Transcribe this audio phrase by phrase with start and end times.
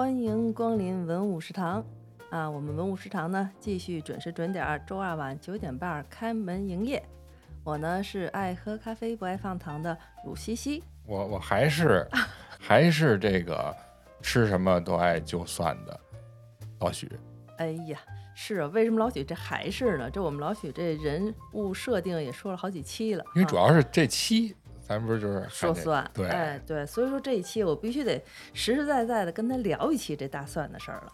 [0.00, 1.84] 欢迎光临文武食堂
[2.30, 2.48] 啊！
[2.48, 7.06] 我们文武食堂呢，继续准时准点儿，周二晚九点半开门营业。
[7.62, 12.08] 我呢是爱喝咖啡不爱放糖的鲁西西，我我还是
[12.58, 13.76] 还是这个
[14.22, 16.00] 吃什么都爱就蒜的
[16.78, 17.06] 老许。
[17.58, 18.00] 哎呀，
[18.34, 20.10] 是啊，为什么老许这还是呢？
[20.10, 24.56] 这我们老许这人物设定也说了好几期了，因为主啊要是这期
[24.90, 28.20] 咱不是就是说蒜，对哎对，所以说这一期我必须得
[28.52, 31.12] 实实在在的跟他聊一期这大蒜的事儿了，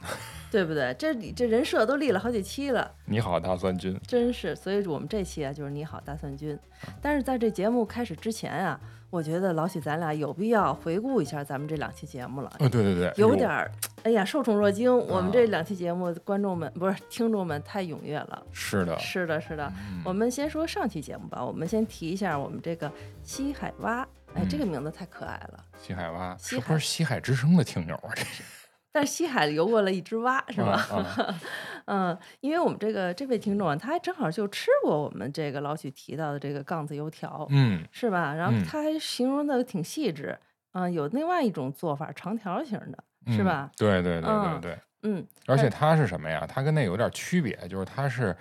[0.51, 0.95] 对不对？
[0.99, 2.91] 这你这人设都立了好几期了。
[3.05, 6.59] 你好大蒜君，真是，所以我们这期啊就是你好大蒜君。
[7.01, 8.79] 但是在这节目开始之前啊，
[9.11, 13.71] 我觉得老许咱俩有必要回顾一下咱们这两期节目了，哦对对对，有点儿，
[14.03, 14.97] 哎呀受宠若惊。
[14.97, 18.43] 我们啊这两期节目观众们不是听众们太踊跃了。
[18.53, 19.73] 是的，是的，是的。
[19.91, 22.91] 嗯我们先说上期节目吧，我们先提一下我们这个
[23.25, 25.65] 西海蛙，哎，这个嗯名字太可爱了。
[25.83, 28.13] 西海蛙西海是不是西海之声的听友啊？
[28.15, 28.43] 这是
[28.97, 31.37] 但是西海游过了一只蛙，是吧？
[31.85, 38.33] 嗯，因为我们这个这位听众啊，他还正好就吃过我们这个老许提到的这个杠子油条，嗯，是吧？
[38.33, 40.39] 然后嗯他还形容的挺细致，
[40.73, 43.71] 嗯、有另外一种做法，长条形的，是嗯吧？
[43.77, 46.47] 对对对对嗯对，嗯，而且它是什么呀？
[46.49, 48.35] 它跟那有点区别，就是它是。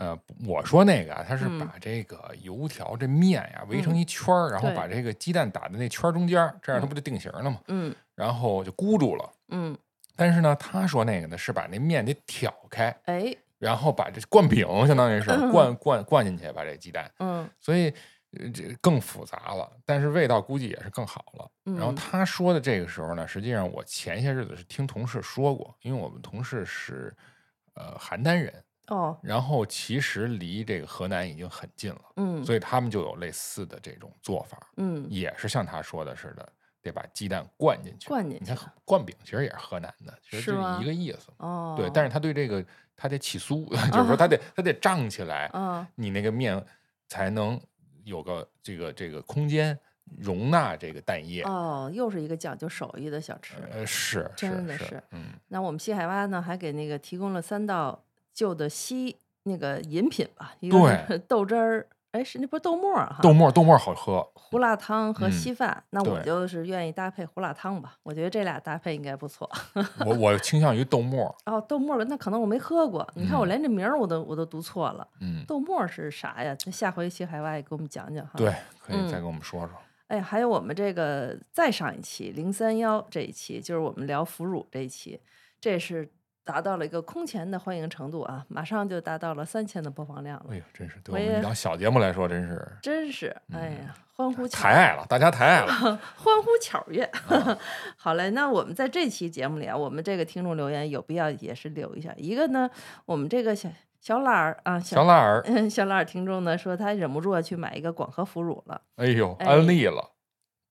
[0.00, 7.58] 呃，我说那个啊，它是嗯把这个油条这面呀围成嗯一圈儿，然后把这个鸡蛋打在那圈儿中间儿，这样它嗯不就定型了吗？
[7.66, 9.28] 嗯然后就箍住了。
[9.48, 9.76] 嗯，
[10.18, 15.52] 但是呢，他说那个呢是把那面得挑开，哎，然后把这灌饼，相当于是嗯。
[15.52, 17.48] 灌灌灌进去，把这鸡蛋，嗯。
[17.60, 17.88] 所以
[18.32, 21.48] 呃这更复杂了，但是味道估计也是更好了。
[21.76, 27.14] 然后嗯他说的这个时候呢，实际上我前些日子是听同事说过，因为我们同事是
[27.74, 28.52] 呃邯郸人，
[28.88, 32.44] 哦，然后其实离这个河南已经很近了，嗯。
[32.44, 35.06] 所以他们就有类似的这种做法，嗯。
[35.08, 36.52] 也是像他说的似的，
[36.82, 38.08] 得把鸡蛋灌进去。
[38.08, 41.32] 灌进去了灌饼其实也是河南的，其实是一个意思。
[41.38, 42.64] 哦，对，但是他对这个
[42.96, 46.64] 他得起酥， 就是说他得他得胀起来，嗯你那个面
[47.08, 47.60] 才能
[48.04, 49.78] 有个这个这个空间
[50.18, 51.42] 容纳这个蛋液。
[51.42, 53.56] 哦，又是一个讲究手艺的小吃。
[53.70, 65.84] 呃，是是真的是嗯，那我们西海湾呢，还给那个提供了三道旧的西那个饮品吧，一个是豆汁儿，哎，是那不是豆沫儿哈，豆沫豆沫好喝，胡辣汤和嗯稀饭。
[65.90, 69.48] 那我就是愿意搭配胡辣汤吧，我觉得这俩搭配应该不错。
[70.06, 71.34] 我我倾向于豆沫。
[71.44, 75.06] 哦，豆沫儿那可能我没喝过，你看我嗯连这名儿我都我都读错了。
[75.20, 76.56] 嗯，豆沫儿是啥呀？
[76.64, 78.32] 那下回去海外给我们讲讲哈。
[78.36, 79.70] 对，可以再嗯给我们说说。
[80.06, 85.20] 哎，还有我们这个再上一期零三幺这一期，就是我们聊腐乳这一期，
[85.60, 86.10] 这是
[86.48, 95.70] 达到了一个空前的欢迎程度啊，马上就达到了三千的播放量了哎，呦，真是对我们一档小节目来说，真是 真是哎呀，欢呼巧抬爱了，大家太爱了。
[96.16, 97.04] 欢呼巧跃。
[97.04, 97.58] 啊
[97.98, 102.14] 好嘞，那我们在这期节目里啊，我们这个听众留言有必要也是留一下。
[102.16, 102.70] 一个呢，
[103.04, 103.68] 我们这个小
[104.00, 108.80] 小懒儿啊，小懒儿，嗯，小懒儿听众呢说他忍不住要去买一个广和腐乳了。
[108.96, 110.12] 哎呦，哎安利了。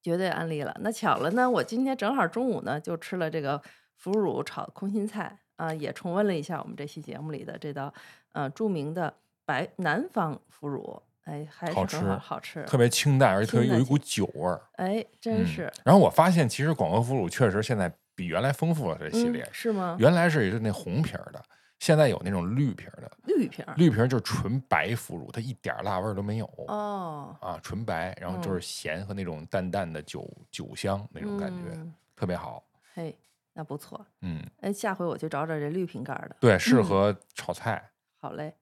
[0.01, 0.75] 绝对安利了。
[0.79, 3.61] 那巧了呢，我今天正好中午呢就吃了这个
[3.95, 7.93] 腐乳炒空心菜啊、也重温了一下我们这期节目里的这道
[8.31, 9.13] 呃著名的
[9.45, 14.61] 白南方腐乳，哎，还是好吃好吃，特别清淡，而且特别有一股酒味儿。
[14.77, 15.71] 哎，真嗯是。
[15.83, 19.49] 然后我发现，其实广和腐乳确实现在比原来丰富了，这系嗯列。
[19.51, 19.97] 是吗？
[19.99, 21.43] 原来是也是那红皮儿的，
[21.79, 23.11] 现在有那种绿皮儿的。
[23.25, 26.45] 绿瓶儿绿皮儿就是纯白腐乳，它一点儿辣味儿都没有。
[26.67, 32.63] 哦，啊，纯白，然后就嗯是咸和那种淡淡的酒酒香那种感觉，嗯特别好。
[32.95, 33.15] 嘿，
[33.57, 34.05] 那不错。
[34.21, 36.35] 嗯，哎，下回我去找找这绿瓶盖儿的。
[36.39, 37.89] 对，适嗯合炒菜。
[38.21, 38.53] 好嘞。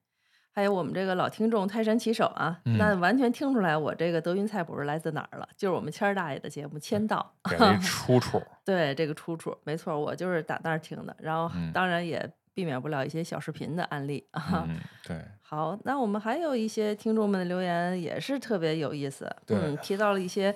[0.51, 7.33] 还有我们这个老听众泰山骑手啊，那嗯完全听出来我这个德云菜谱是来自哪儿了，就是我们谦儿大爷的节目《签到》。
[7.51, 8.41] 给了一出处。
[8.63, 11.13] 对这个出处，没错，我就是打那儿听的。
[11.19, 14.65] 然后嗯当然也避免不了一些小视频的案例啊。
[14.65, 20.55] 嗯，对，好，那我们还有一些听众们的留言也是特别有意思，嗯，提到了一些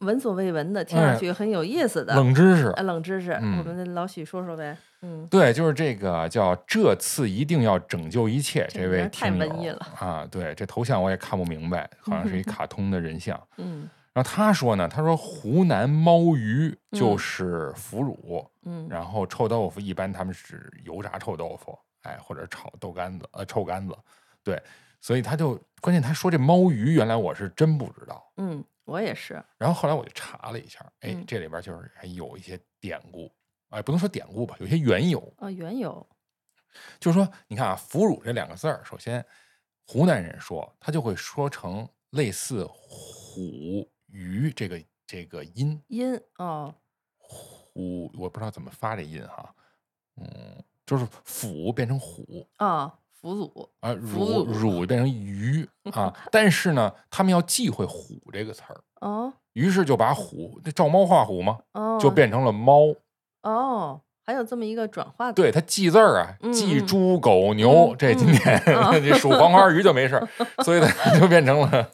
[0.00, 2.68] 闻所未闻的，听上哎去很有意思的、冷知识。
[2.76, 2.82] 呃。
[2.82, 3.32] 冷知识。
[3.42, 3.58] 嗯。
[3.58, 9.86] 我们的老许说说呗，嗯，对，就是这个叫这次一定要拯救一切这这位太听文艺了。
[10.00, 13.40] 友啊，对，这头像我也看不明白，好像是一 卡通的人像。
[13.56, 13.88] 嗯。
[14.14, 18.86] 然后他说呢，他说湖南猫鱼就嗯是腐乳，嗯。
[18.88, 23.94] 然后臭豆腐一般他们是油炸臭豆腐，哎，或者炒豆干子，呃，臭干子，
[24.42, 24.60] 对，
[25.00, 31.24] 所以他就关键他说这猫鱼，原来我是真不知道，嗯，我也是，然后后来我就查了一下，哎，嗯。
[31.26, 33.30] 这里边就是还有一些典故，
[33.68, 36.08] 哎，不能说典故吧，有些缘由，啊，缘由，
[36.98, 39.22] 就是说，你看啊，腐乳这两个字儿，首先
[39.86, 46.74] 湖南人说，他就会说成类似虎鱼这个这个音，音哦，
[47.18, 49.54] 虎虎，我不知道怎么发这音哈，
[50.16, 52.48] 嗯，就是腐变成虎。
[52.56, 54.44] 啊，腐乳啊，乳乳。
[54.80, 59.32] 乳变成鱼 啊，但是呢，他们要忌讳“虎”这个词儿，哦。
[59.54, 62.10] 于是就把虎，这照猫画虎嘛，哦，就。
[62.10, 62.94] 变成了猫。
[63.42, 66.80] 哦，还有这么一个转化的，对，它忌字儿啊，忌。
[66.80, 68.60] 猪狗牛，嗯这今天
[69.18, 70.28] 数黄花鱼就没事儿，
[70.64, 71.90] 所以它就变成了，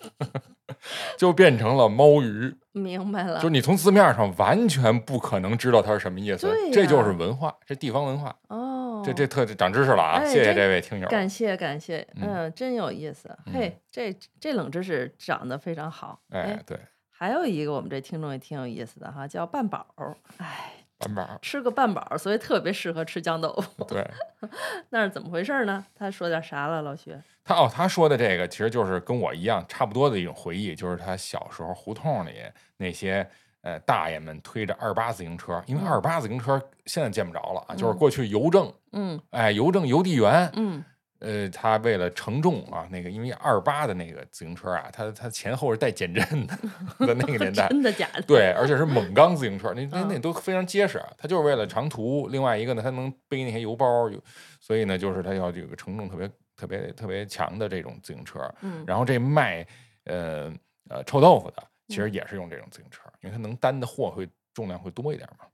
[1.17, 2.55] 就变成了猫鱼。
[2.73, 8.74] 明白了，就是你从字面上完全不可能知道它是什么意思对，这就是文化，这地方文化，哦，
[9.05, 10.19] 这这特长知识了啊！
[10.21, 11.09] 哎谢谢这这位听友。
[11.09, 16.79] 感谢感谢，嗯嗯，真有意思，嗯嘿，这这冷知识长得非常好，哎，，对，
[17.11, 24.05] 还有一个我们这听众也挺有意思的哈，叫半饱儿，哎，板板儿，吃个半饱儿，所以特别适合吃酱豆腐，对
[24.91, 25.85] 那是怎么回事呢？
[25.95, 27.15] 他说点啥了，老徐？
[27.45, 32.33] 他哦，他说的这个其实就是跟我一样差不多的一种回忆，就是他小时候胡同里
[32.79, 33.29] 那些。
[33.65, 40.85] 呃，大爷们推着二八自行车，因为嗯二八自行车现在见不着了啊，就是嗯过去邮政，嗯哎，邮政邮递员，嗯
[41.21, 46.55] 呃，他为了承重啊，那个因为二八的那个自行车啊，它它前后是带减震的，
[47.07, 48.23] 在那个年代，真的假的？
[48.27, 51.09] 对，而且是锰钢自行车，那那 那嗯都非常结实啊。
[51.17, 54.23] 它就是为了长途，另外一个呢，它能背那些邮包，有
[54.61, 58.39] 所以呢，就是它要这个承重特别特别特别强的这种自行车。
[58.61, 59.67] 嗯然后这卖
[60.05, 60.53] 呃
[60.91, 65.47] 呃臭豆腐的，其嗯实也是用这种自行车，因为它能担的货会重量会多一点嘛。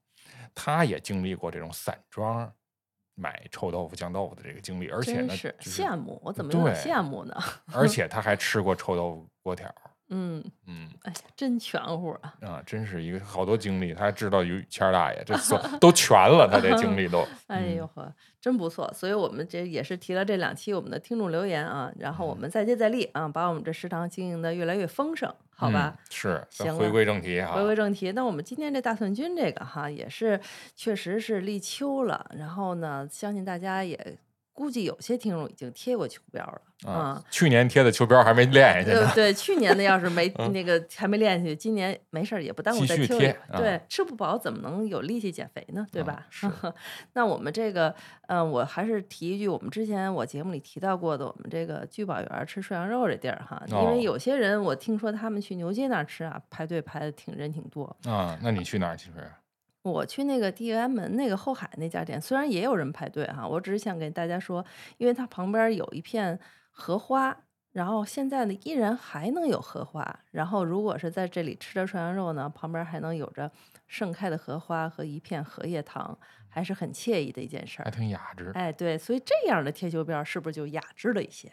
[0.55, 2.53] 他也经历过这种散装
[3.15, 7.35] 买臭豆腐、酱豆腐的这个经历，而且呢，羡慕，我怎么有点羡慕呢？
[7.73, 9.73] 而 且他还吃过臭豆腐锅条。
[10.11, 12.35] 嗯，嗯哎呀，真全乎啊！
[12.43, 17.27] 啊，真是一个好多经历，他还知道于谦儿大爷，这算都全了，他这经历都。
[17.47, 18.93] 哎呦呵，真不错。
[18.93, 25.95] 所以我们这也是提了这两期我们的听众留言啊，然后我们再接再厉啊，把我们这食堂经营的越来越丰盛，好吧？
[25.97, 27.55] 嗯是，行回归正题哈。
[27.55, 30.41] 回归正题，那我们今天这大蒜君这个哈，也是
[30.75, 34.19] 确实是立秋了，然后呢，相信大家也
[34.61, 39.11] 估计有些听众已经贴过秋膘了啊啊。，去年贴的秋膘还没练下去呢。
[39.15, 43.35] 对对，去年的要是没 那个还没练下去，今年没事儿也不耽误再贴。
[43.57, 45.87] 对啊，吃不饱怎么能有力气减肥呢？
[45.91, 46.27] 对啊吧？
[46.29, 46.47] 是
[47.15, 47.95] 那我们这个，
[48.29, 57.85] 嗯、我还是提一句，我们之前我节目里提到过的，我们这个聚宝园吃涮羊肉这地儿哈，因哦为有些人我听说他们去牛街那儿吃啊，排队排的挺人挺多。
[58.05, 59.31] 啊，那你去哪儿去吃？
[59.83, 64.65] 我去那个地安门那个后海那家店，虽然也有人排队哈，我只是想给大家说，
[64.99, 66.39] 因为它旁边有一片
[66.71, 67.35] 荷花，
[67.73, 73.51] 然后现在呢依然还能有荷花，然后如果是在这里吃着涮羊肉呢，旁边还能有着
[73.91, 76.17] 盛开的荷花和一片荷叶塘，
[76.49, 77.91] 还是很惬意的一件事儿还。
[77.91, 81.53] 挺雅致，哎，对，所以这样的贴秋膘是不是就雅致了一些？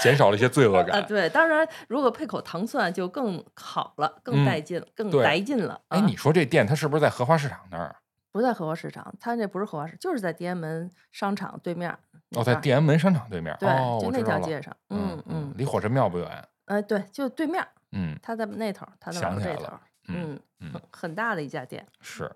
[0.00, 1.04] 减少了一些罪恶 啊，感。
[1.04, 5.80] 对，当然如果配口糖蒜就更好了，更嗯带劲了，更对带劲了。
[5.88, 7.96] 哎，啊你说这店它是不是在荷花市场那儿？
[8.30, 11.90] 不在荷花市场，它那不是荷花市，就是在地安门商场对面
[12.36, 13.56] 哦，在边儿地安门商场对面。
[13.58, 14.22] 对，哦，就那。
[14.22, 16.48] 条街上，嗯嗯嗯，离火神庙不远。
[16.66, 20.40] 哎，对，就对面，嗯他在那头，他在这头想起来了，嗯
[20.72, 21.86] 很很大的一家店。
[22.00, 22.30] 是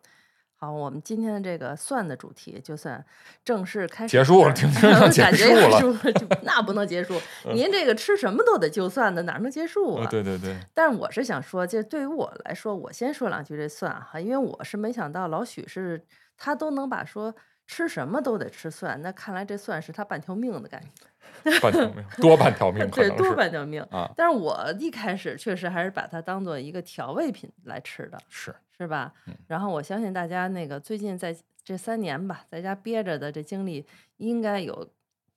[0.56, 3.02] 好，我们今天的这个蒜的主题就算
[3.42, 4.52] 正式开始结束了
[5.16, 7.18] 感觉束了结束了，就 那不能结束。
[7.54, 10.06] 您这个吃什么都得就蒜的，哪能结束哦啊？
[10.10, 16.04] 对对对，但是我是想说，这对于我来说，我先说两句这蒜哈，因为我是没想到老许是
[16.36, 17.34] 他都能把说
[17.66, 21.06] 吃什么都得吃蒜，那看来这蒜是他半条命的感觉，
[21.60, 23.82] 半条命， 多半条命可对，多半条命。
[23.90, 28.54] 啊，但是我一开始确实还是把它当做一个调味品来吃的，是。
[28.78, 29.12] 是吧？
[29.26, 29.34] 嗯。
[29.46, 33.84] 然后我相信大家那个最近在这三年吧，在家憋着的这经历，
[34.16, 34.88] 应该有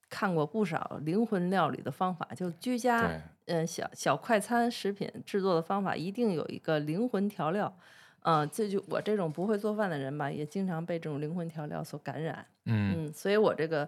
[0.08, 7.76] 看过不少灵魂料理的方法，就居家对，嗯，小小快餐食品制作的方法一定有一个灵魂调料，
[8.22, 13.04] 嗯、这就我这种不会做饭的人吧，也经常被这种灵魂调料所感染，嗯。
[13.06, 13.86] 嗯，所以我这个，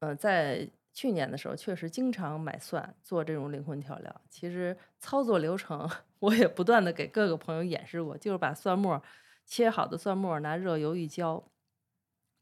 [0.00, 4.20] 呃，在去年的时候确实经常买蒜做这种灵魂调料。
[4.30, 9.02] 其实操作流程 我也不断的给各个朋友演示过，就是把蒜末
[9.44, 11.44] 切好的蒜末拿热油一浇，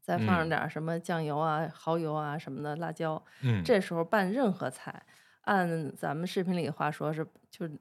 [0.01, 5.03] 再放上嗯点什么酱油啊、蚝油啊什么的辣椒，嗯，这时候拌任何菜，
[5.41, 7.77] 按咱们视频里话说是就是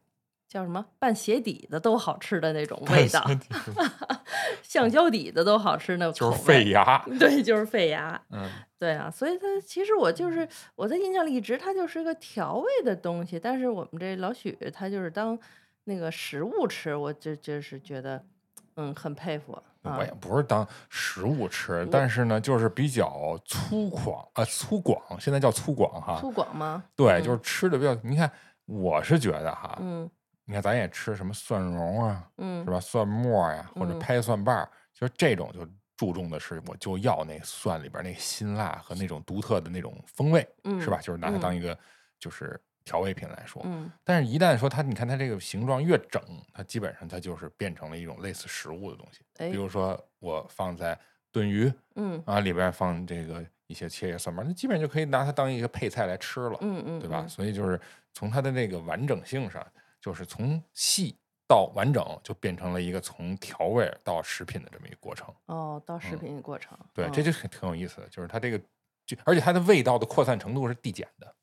[0.53, 3.25] 叫什么拌鞋底的都好吃的那种味道，
[4.63, 8.21] 橡胶底的都好吃那就是费牙， 对，就是费牙。
[8.31, 8.47] 嗯
[8.79, 15.39] 对啊，所以它其实我就是我在印象里一直它就是个调味的东西，但是我们这老许他就是当
[15.85, 18.23] 那个食物吃，我就就是觉得
[18.77, 26.19] 嗯很佩服啊我也不是当食物吃，但是呢，就是比较粗犷啊，粗犷，现在叫粗犷哈。
[26.21, 26.85] 粗犷吗？
[26.95, 28.31] 对，嗯就是吃的比较，你看，
[28.67, 30.11] 我是觉得哈，嗯
[30.53, 32.79] 你看咱也吃什么蒜蓉啊，嗯是吧？
[32.79, 35.67] 蒜末呀，或者嗯拍蒜瓣儿，其就是这种就
[35.97, 40.99] 注重的是，我就要那蒜里边那辛辣和那种独特的那种风味，嗯，是吧？
[40.99, 41.77] 就是拿它嗯当一个
[42.19, 43.63] 就是调味品来说。
[43.65, 49.21] 嗯但是，一旦说它，你看它这个形状越整，它基本上它就是变成了一种类似食物的东西。
[49.39, 50.99] 哎比如说，我放在
[51.31, 56.59] 炖鱼嗯啊里边放这个一些切叶蒜瓣，那基本上就可以拿它当一个配菜来吃了。
[56.61, 57.23] 嗯嗯，对吧？
[57.23, 57.29] 嗯？
[57.31, 57.81] 所以就是
[58.13, 59.67] 从它的那个完整性上，
[60.03, 61.17] 就是从细
[61.47, 65.33] 到完整，就变成了一个从调味到食品的这么一个过程。
[65.47, 68.59] 哦，到食嗯品的过程，对，嗯这就是挺有意思的，就是它这个，
[69.07, 71.35] 就而且它的味道的扩散程度是递减的，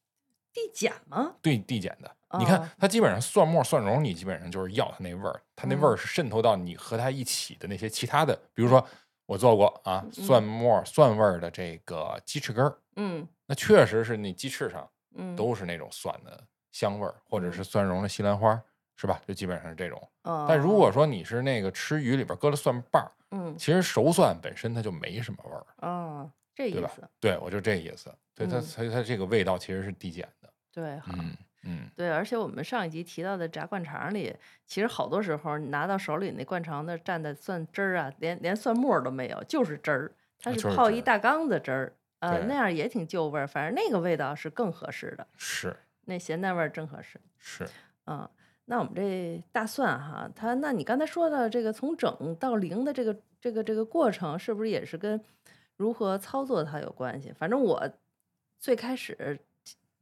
[0.52, 1.36] 递减吗？
[1.42, 2.16] 对，递减的。
[2.38, 8.86] 你看哦，它基本上蒜末、蒜蓉，你基本上就是要它那味儿，它那味儿嗯是渗透到你和它一起的那些其他的，比如说
[9.26, 18.62] 我做过啊，嗯蒜末、蒜味儿的这个鸡翅根儿，嗯那确实是那鸡翅上嗯，都是那种蒜的香味儿，或者嗯是蒜蓉的西兰花，
[18.96, 19.22] 是吧？
[19.28, 20.10] 就基本上是这种。
[20.24, 20.46] 哦。
[20.48, 27.04] 但如果说你是那个吃鱼里边搁了蒜瓣儿，嗯其实熟蒜本身它就没什么味儿，哦，这意思，？
[27.20, 28.14] 对，我就这意思。
[28.36, 30.50] 对它，嗯所以它这个味道其实是递减的。
[30.72, 31.14] 对，好。
[31.18, 34.34] 嗯嗯，对，而且我们上一集提到的炸灌肠里，
[34.66, 45.76] 其实好多时候你拿到手里那灌肠的蘸的蒜汁儿啊，连连蒜末儿都没有，就是汁儿，它啊是泡一大缸子汁儿，呃，那样也挺就味儿，反正那个味道是更合适的，是
[46.10, 47.18] 那咸淡味儿正合适。
[47.38, 47.66] 是，
[48.08, 48.28] 嗯，
[48.66, 55.24] 那我们这大蒜哈，它那你刚才说的这个从整到零的这个这个这个过程，是不是也是跟
[55.78, 57.32] 如何操作它有关系？
[57.32, 57.90] 反正我
[58.60, 59.40] 最开始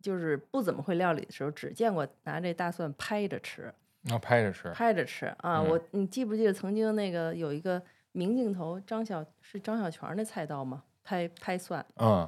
[0.01, 3.71] 就是不怎么会料理的时候，只见过拿这大蒜拍着吃，
[4.01, 4.71] 那拍着吃。
[4.71, 5.59] 拍着吃啊。
[5.59, 7.81] 嗯我你记不记得曾经那个有一个
[8.13, 10.83] 明镜头，张小是张小泉那菜刀吗？
[11.03, 12.27] 拍拍蒜，嗯，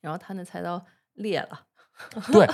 [0.00, 0.80] 然后他那菜刀
[1.14, 1.66] 裂了，
[2.32, 2.46] 对，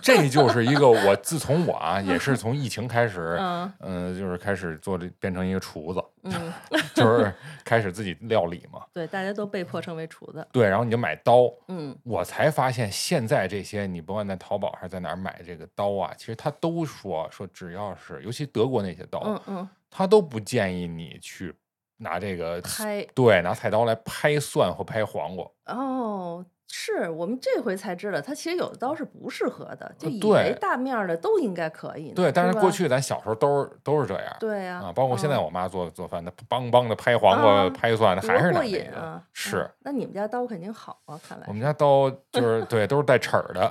[0.00, 6.52] 这就是一个我自从我啊，也是从疫情开始，嗯嗯，就是开始做这，变成一个厨子，嗯，
[6.94, 7.32] 就是
[7.64, 8.82] 开始自己料理嘛。
[8.92, 21.54] 对，大家都被迫成为厨子，对，然后你就买刀，嗯我才发现现在这些，你甭管在淘宝还是在哪儿买这个刀啊，其实他都说说只要是，尤其德国那些刀，嗯嗯，他都不建议你去
[21.98, 25.46] 拿这个拍对拿菜刀来拍蒜或拍黄瓜。
[25.66, 26.44] 哦，
[26.76, 32.10] 是我们这回才知道，它其实有的刀是不适合的，就以为大面儿的都应该可以。
[32.10, 34.36] 对，但是过去咱小时候都是都是这样。
[34.40, 38.66] 对呀、啊，包括现在嗯我妈做做饭，那梆梆的拍黄瓜、啊拍蒜，那还是那个。
[38.66, 39.22] 瘾啊！
[39.32, 43.70] 是嗯，那你们家刀肯定好啊，看来我们家刀就是对，都是带齿儿的，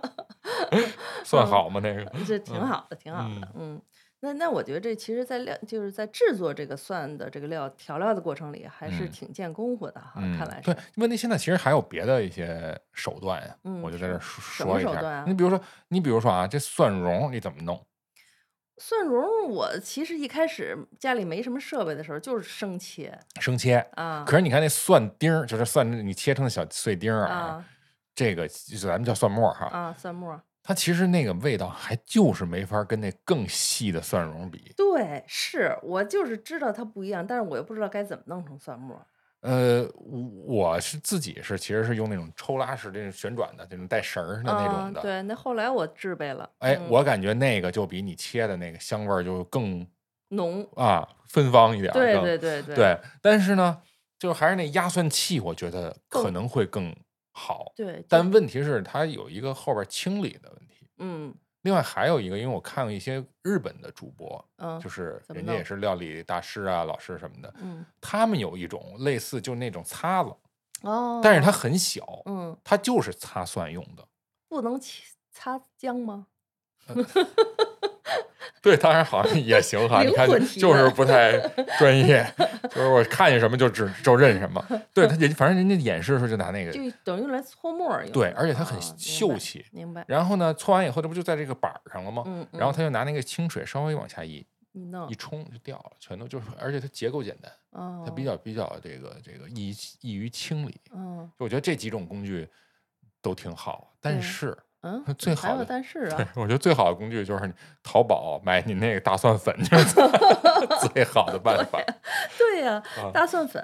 [1.24, 1.80] 算好吗？
[1.82, 3.48] 那个这挺嗯好的，挺好的。
[3.54, 3.80] 嗯，
[4.22, 10.12] 那那我觉得这其实，在料就是在制作这个蒜的这个料调料的过程里，还是嗯挺见功夫的哈。
[10.16, 14.92] 嗯看来是对，问题现在其实还有别的一些手段呀，嗯我就在这儿说说一下。
[14.92, 17.86] 手段啊你比如说，你比如说啊，这蒜蓉你怎么弄？
[18.76, 23.76] 蒜蓉，我其实一开始家里没什么设备的时候，就是生切生切。
[23.92, 27.64] 啊可是你看那蒜丁儿，就是蒜你切成的小碎丁儿啊，啊
[28.14, 30.38] 这个就咱们叫蒜末儿哈，啊，蒜末。
[30.70, 34.72] 它其实那个味道还就是没法跟那更细的蒜蓉比。
[34.76, 38.96] 对，是我就是知道它不一样，但是我又不知道该怎么弄成蒜末。
[39.40, 45.00] 呃，我我是自己是其实是用那种抽拉式这种旋转的这种带绳儿的那种的。
[45.00, 49.84] 嗯对，那后来我制备了，哎，嗯我感觉那个就比你切的那个香味儿就更
[50.28, 51.94] 浓，啊芬芳一点儿。
[51.94, 53.82] 对对对对对，但是呢，
[54.20, 56.94] 就还是那压蒜器，我觉得可能会更
[57.32, 57.72] 好。
[57.76, 60.86] 对，就但问题是它有一个后边清理的问题。
[60.98, 70.34] 嗯另外还有一个，因为我看过一些日本的主播，嗯就是人家也是料理大师啊、老师什么的，嗯他们有一种类似就那种擦子，
[70.82, 74.08] 哦，但是它很小，嗯它就是擦蒜用的。
[74.48, 74.80] 不能
[75.30, 76.28] 擦姜吗？
[78.62, 81.38] 对，当然好像也行哈，你看就是不太
[81.78, 82.24] 专业，
[82.70, 84.62] 就是我看见什么就只就认什么。
[84.92, 88.06] 对他人，反正人家演示的时候就拿那个，就等于用来搓沫儿。
[88.10, 90.04] 对而且它很秀气明白。
[90.06, 92.22] 然后呢，搓完以后，这不就在这个板儿上了吗？
[92.26, 100.78] 嗯，然后嗯他就拿那个清水稍微往下一弄一，冲就掉了，全都就是，而且它结构简单，哦，它比较比较这个这个易易于清理。
[100.94, 102.46] 嗯我觉得这几种工具
[103.22, 109.94] 都挺好，但对是嗯，最还有好的但是对啊，，我觉得最好的工具就是淘宝买你那个大蒜粉，就 是
[110.92, 111.78] 最好的办法。
[112.38, 113.62] 对呀、啊大蒜粉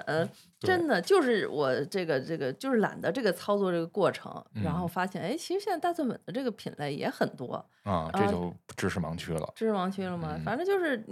[0.59, 9.51] 对真的就是我这个这个就是懒得这个操作这个过程，然后嗯发现哎，其实现在大蒜粉的这个品类也很多，啊，啊这就知识盲区了。
[9.55, 10.33] 知识盲区了吗？
[10.35, 11.03] 嗯反正就是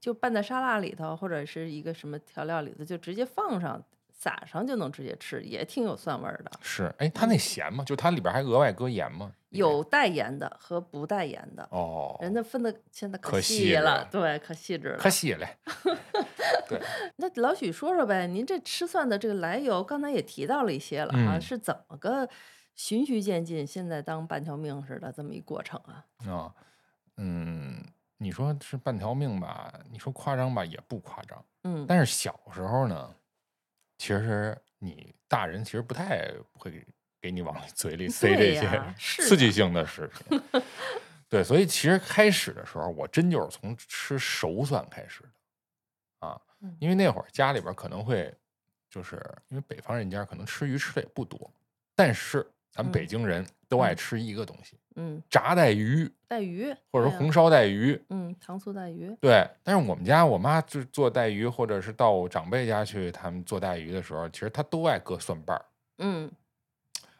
[0.00, 3.82] 就拌在沙拉里头，或者是一个什么调料里头，就直接放上
[4.12, 6.50] 撒上就能直接吃，也挺有蒜味儿的。
[6.62, 7.84] 是，哎，它那咸吗？
[7.84, 9.30] 就它里边还额外搁盐吗？
[9.56, 14.98] 有代言的和不代言的，哦，人家分的现在可细细了了，对，可细致了。
[14.98, 15.46] 可细了。
[16.68, 16.80] 对，
[17.16, 22.28] 那老许说说呗，您这吃蒜的这个来由，刚才也提到了一些了啊，嗯是怎么个
[22.74, 26.04] 循序渐进，现在当半条命似的这么一过程啊？
[26.28, 26.54] 啊，
[27.16, 27.84] 嗯，
[28.18, 29.72] 你说是半条命吧？
[29.90, 31.44] 你说夸张吧，也不夸张。
[31.64, 33.14] 嗯但是小时候呢，
[33.98, 36.84] 其实你大人其实不太会
[37.26, 40.40] 给给你往嘴里塞这些刺激性的食品。
[41.28, 48.32] 对，所以其实开始的时候，我真就是从吃熟蒜开始的啊嗯，因为那会儿家里边可能会，
[48.88, 51.52] 就是因为北方人家可能吃鱼吃的也不多，
[51.96, 53.08] 但是咱们北嗯。
[53.08, 53.96] 京人都爱嗯。
[53.96, 58.00] 吃一个东西，嗯，炸带鱼带鱼或者说红烧带鱼。
[58.10, 65.64] 嗯糖醋带鱼，对，但是我们家我妈就做带鱼，或者是到长辈家去，他们做带鱼的时候，其实她都爱搁蒜瓣儿，
[65.98, 66.30] 嗯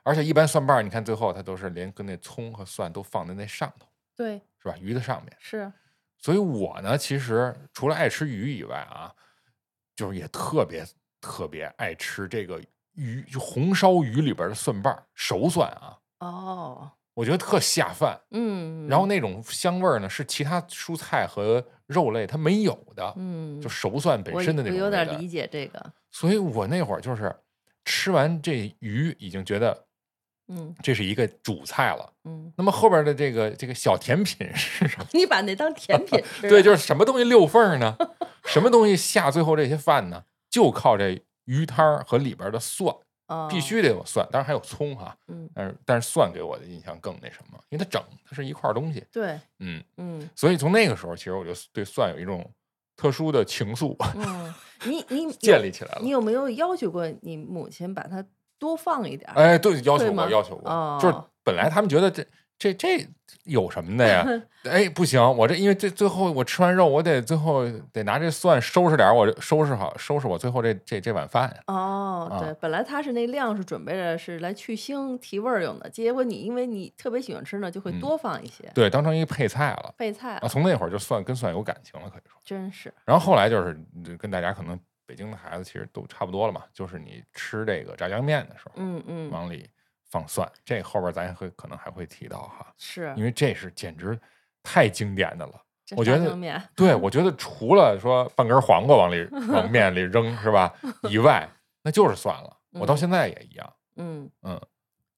[0.06, 4.76] 而且一般蒜瓣儿，你看最后它都是连跟那葱和蒜都放在那上头，对是吧？
[4.80, 5.36] 鱼的上面。
[5.40, 5.70] 是
[6.16, 9.12] 所以我呢，其实除了爱吃鱼以外啊，
[9.96, 10.86] 就是也特别
[11.20, 18.20] 特别爱吃这个鱼，就红烧鱼里边的蒜瓣儿，熟蒜啊，哦我觉得特下饭。
[18.30, 27.34] 嗯，然后那种香味儿呢，是其他蔬菜和肉类它没有的，嗯就熟蒜本身的那种味道有点理解这个，所以我那会儿就是
[27.84, 29.85] 吃完这鱼，已经觉得
[30.48, 32.12] 嗯这是一个主菜了。
[32.24, 35.06] 嗯，那么后边的这个这个小甜品是什么？
[35.14, 37.96] 你把那当甜品 吃啊，对，就是什么东西溜缝儿呢？
[38.44, 40.24] 什么东西下最后这些饭呢？
[40.50, 42.94] 就靠这鱼汤儿和里边的蒜，
[43.50, 49.04] 必哦须得有蒜，当然还有葱哈、嗯但是但是蒜给我的印象更那什么，因为它整，它是一块东西。
[49.12, 52.48] 对嗯，嗯所以从那个时候，其实我就对蒜有一种
[52.96, 56.10] 特殊的情愫嗯，你你建立起来了你。
[56.10, 58.24] 有没有要求过你母亲把它
[58.58, 59.34] 多放一点儿？
[59.34, 62.24] 哎，对，要求过，要求过，就是哦本来他们觉得这
[62.58, 63.06] 这这
[63.44, 64.26] 有什么的呀？
[64.68, 71.62] 哎，不行，我这因为这最后我吃完肉，我得最后得拿这蒜收拾点儿，我收拾好，收拾我最后这这这碗饭呀。
[71.68, 79.94] 哦，对，啊本来他是那量是准备着是来去腥提味儿用的，结果你因为你特别喜欢吃呢，就会嗯多放一些对，当成一个配菜了。
[79.96, 82.40] 配，菜啊，从那会儿就蒜跟蒜有感情了，可以说。
[82.44, 89.68] 真是，然后后来就是嗯跟大家可能北京的孩子其实都差不多了嘛，就是你吃这个炸酱面的时候，嗯嗯，往里
[90.10, 94.18] 放蒜，这后边咱会可能还会提到哈，是因，为这是简直
[94.62, 95.62] 太经典的了。
[95.96, 96.36] 我觉得
[96.74, 100.74] 对， 我觉得除了说半根黄瓜往里 往面里扔是吧
[101.08, 101.48] 以外，
[101.82, 102.56] 那就是蒜了。
[102.72, 104.60] 我到嗯现在也一样，嗯嗯，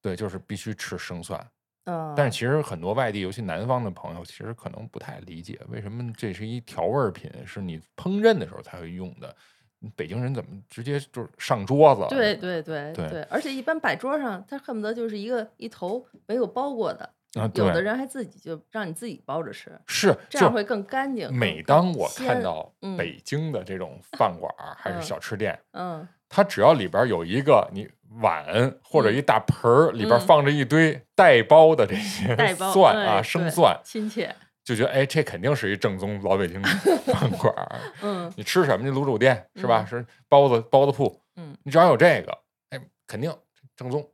[0.02, 1.40] 对，就是必须吃生蒜。
[1.84, 9.34] 嗯，但是其实很多外地，尤其南方的朋友，其实可能不太理解，为什么这是一调味品，是你烹饪的时候才会用的。
[9.80, 12.08] 你北京人怎么直接就是上桌子了？
[12.08, 21.32] 对对对对对，而且一般摆桌上，他恨不得就是一个一头没有包过的，啊，有的，人还自己就让你自己包着吃，是这样会更干净。
[21.32, 27.88] 每当我看到嗯北京的这种饭馆儿还是嗯小吃店，嗯它只要里边有一个你
[28.20, 28.44] 碗
[28.82, 32.36] 或者嗯一大盆儿，里边放着一堆带包的这些
[32.72, 34.34] 蒜啊、生蒜，亲切，
[34.68, 36.62] 就觉得哎，这肯定是一正宗老北京
[37.06, 37.80] 饭馆儿。
[38.02, 38.90] 嗯你吃什么去？
[38.92, 39.82] 卤煮店是吧？
[39.82, 42.38] 嗯是包子包子铺，嗯，你只要有这个，
[42.70, 43.34] 哎，肯定
[43.74, 44.06] 正宗，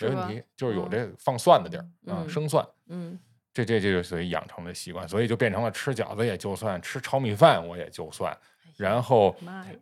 [0.00, 0.42] 没问题。
[0.56, 3.16] 就是有嗯这放蒜的地儿啊，嗯生蒜，嗯
[3.54, 8.36] 这这这就所以养成的习惯，所以就变成了吃饺子也就蒜，吃炒米饭我也就蒜，
[8.76, 9.36] 然后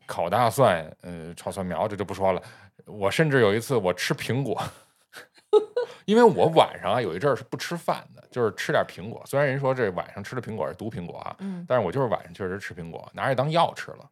[0.06, 2.42] 烤大蒜，呃，炒蒜苗这就不说了。
[2.84, 4.60] 我甚至有一次我吃苹果，
[6.06, 9.22] 因为我晚上啊有一阵儿是不吃饭的，就是吃点苹果。
[9.26, 14.10] 虽然人说这晚上吃的苹果是毒苹果啊，嗯但是我就是晚上确实吃苹果，拿着当药吃了。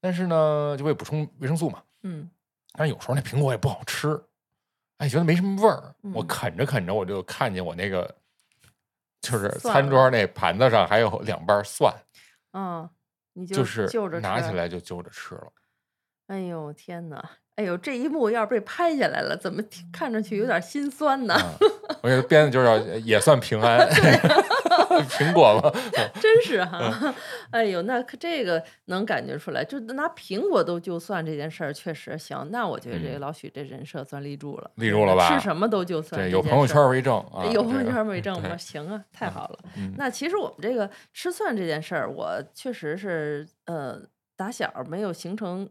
[0.00, 1.82] 但是呢，就为补充维生素嘛。
[2.02, 2.30] 嗯
[2.72, 4.18] 但是有时候那苹果也不好吃，
[4.98, 5.94] 哎，觉得没什么味儿。
[6.14, 8.14] 我嗯啃着啃着，我就看见我那个
[9.20, 11.92] 就是餐桌那盘子上还有两瓣蒜，
[12.52, 12.88] 嗯，
[13.34, 15.52] 你就就拿起来就就着吃了。
[16.28, 17.30] 哎呦天哪！
[17.60, 21.34] 哎呦，这一幕要是被拍下来了，怎么看上去有点心酸呢？
[21.34, 21.52] 啊，
[22.02, 23.86] 我给它编的就是要也算平安，
[25.10, 25.70] 苹果吧。
[26.18, 27.14] 真是嗯哈！
[27.52, 32.48] 哎呦，那可这个能感觉出来，就拿苹果都就算这件事儿，确实行。
[32.50, 38.48] 那我觉得这老许这人设算立住了，立住了吧吃什么都就算对，有朋友圈为证啊，有朋友圈为证吗？
[38.48, 39.58] 对行啊，太好了。
[39.76, 44.00] 嗯那其实我们这个吃蒜这件事儿，我确实是呃，
[44.34, 45.68] 打小没有形成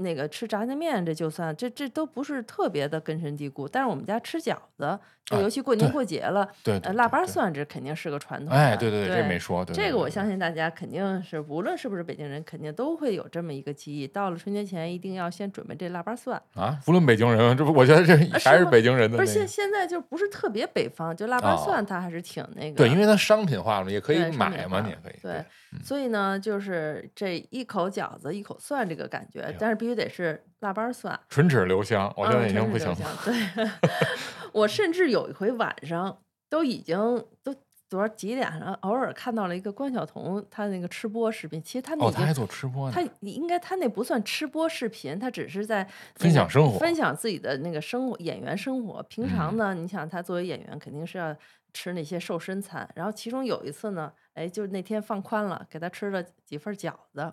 [0.00, 3.68] 那个吃炸酱面这就算，这这都不是特别的根深蒂固。
[3.68, 4.98] 但是我们家吃饺子，
[5.30, 14.06] 尤其过年过节了，对呃，腊八蒜这肯定是个传统哎，对对对，这没说，对这个我相信大家肯定是，无论是不是北京人，肯定都会有这么一个记忆。
[14.06, 16.40] 到了春节前，一定要先准备这腊八蒜。
[16.54, 19.46] 啊，无论北京人，这不我觉得这还是北京人的不是现。
[19.46, 22.76] 现在就不是特别北方，就腊八哦蒜它还是挺那个。
[22.76, 25.18] 对，因为它商品化了，也可以买嘛，你也可以。
[25.22, 25.44] 对，
[25.84, 31.18] 所以呢，就是这一口饺子一口蒜这个感觉，但是必须得是腊八蒜。
[31.28, 32.96] 唇齿留香，我现在嗯已经不行了。
[33.24, 33.70] 对，
[34.52, 36.98] 我甚至有一回晚上都已经
[37.42, 37.54] 都
[37.88, 43.02] 多少几点了，偶尔看到了一个关晓彤她那个吃播视频，其实他那哦，他还做吃播呢他。
[43.20, 49.02] 应该他那不算吃播视频，他只是在分享生活分享自己的那个生活演员生活。
[49.04, 51.36] 平常嗯呢，你想他作为演员肯定是要
[51.72, 57.32] 吃那些瘦身餐，然后其中有一次呢，哎，就是那天放宽了，给他吃了几份饺子，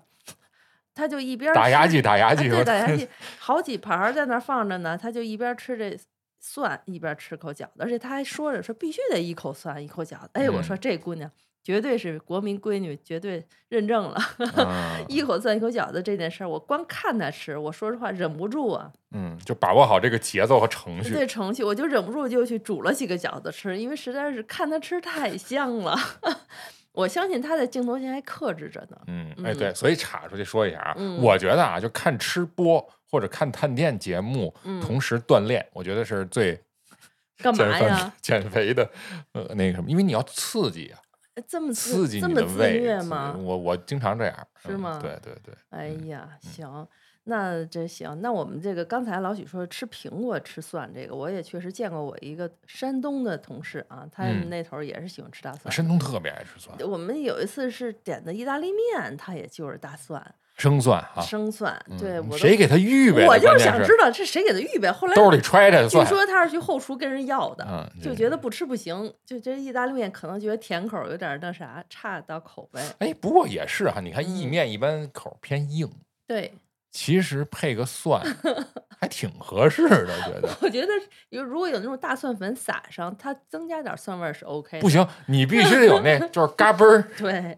[0.93, 3.07] 他就一边打牙吃祭，打牙祭，啊对，打牙祭，
[3.39, 5.97] 好几盘儿在那儿放着呢，他就一边吃这
[6.39, 10.29] 蒜，一边吃口饺子，而且他还说着说必须得一口蒜一口饺子。
[10.33, 10.79] 哎，我说嗯。
[10.79, 11.31] 这姑娘
[11.67, 14.17] 绝对是国民闺女，绝对认证了。
[14.55, 21.13] 嗯 一口蒜一口饺子这件事儿，我光看他吃，我说实话忍不住啊，嗯，就把握好这个节奏和程序。
[21.13, 25.93] 对程序，我就忍不住就去煮了几个饺子吃，因为实在是看他吃太香了。
[26.93, 28.97] 我相信他在镜头前还克制着呢。
[29.07, 36.57] 嗯，哎，对，所以岔出去说一下啊，嗯我觉得啊，就看吃播或者看探店节目，嗯同时锻炼，我觉得是最
[37.39, 38.13] 干嘛呀？
[38.21, 38.89] 减肥的
[39.33, 40.99] 呃那个什么，因为你要刺激啊，
[41.47, 43.01] 这么刺激这你的胃么自虐。
[43.03, 43.35] 吗？
[43.37, 46.87] 我我经常这样，嗯是吗对对对，哎嗯呀，行，
[47.25, 52.01] 那这行，那我们这个刚才老许说吃苹果吃蒜，这个我也确实见过。
[52.01, 55.71] 我一个山东的同事啊，他们嗯那头也是喜欢吃大蒜。
[55.71, 61.79] 山东特别爱吃蒜，我们有一次是点的意大利面，他也就是大蒜、生蒜啊，生蒜。
[61.99, 63.25] 对，嗯我谁给他预备？
[63.27, 64.89] 我就想知道这谁给他预备。
[64.89, 72.81] 后来兜里揣着据，说他是去后厨跟人要的，嗯，就觉得不吃不行，就觉得意大利面可能觉得甜口有点那啥，差到口味。
[72.99, 75.87] 哎，不过也是哈，你看意嗯面一般口偏硬，
[76.25, 76.53] 对，
[76.97, 78.19] 其实配个蒜
[78.99, 80.49] 还挺合适的，觉得。
[80.59, 80.87] 我觉得
[81.29, 84.81] 有如果有那种大蒜粉撒上，它增加点儿蒜味儿是 OK 的。
[84.81, 87.55] 不行，你必须得有那，就是嘎嘣儿 对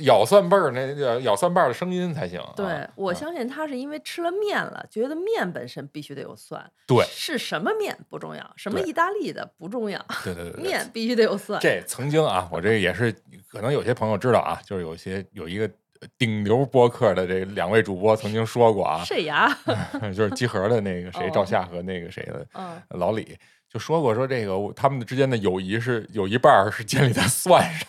[0.00, 2.52] 咬蒜瓣儿那咬咬蒜瓣儿的声音才行啊。
[2.54, 6.62] 对，我啊相信他是因为吃了面了，觉得面本身必须得有蒜。
[6.86, 11.58] 对是什么面不重要，什么意大利的不重要，对对对 对，面必须得有蒜。
[11.62, 13.10] 这曾经啊，我这也是
[13.48, 15.70] 可能有些朋友知道啊，就是有些有一个
[16.18, 19.48] 顶流播客的这两位主播曾经说过啊，谁呀？
[20.14, 23.36] 就是集合的那个谁哦赵夏和那个谁的嗯，老李
[23.68, 27.88] 就说过，说这个他们之间的友谊是有一半儿是建立在算上，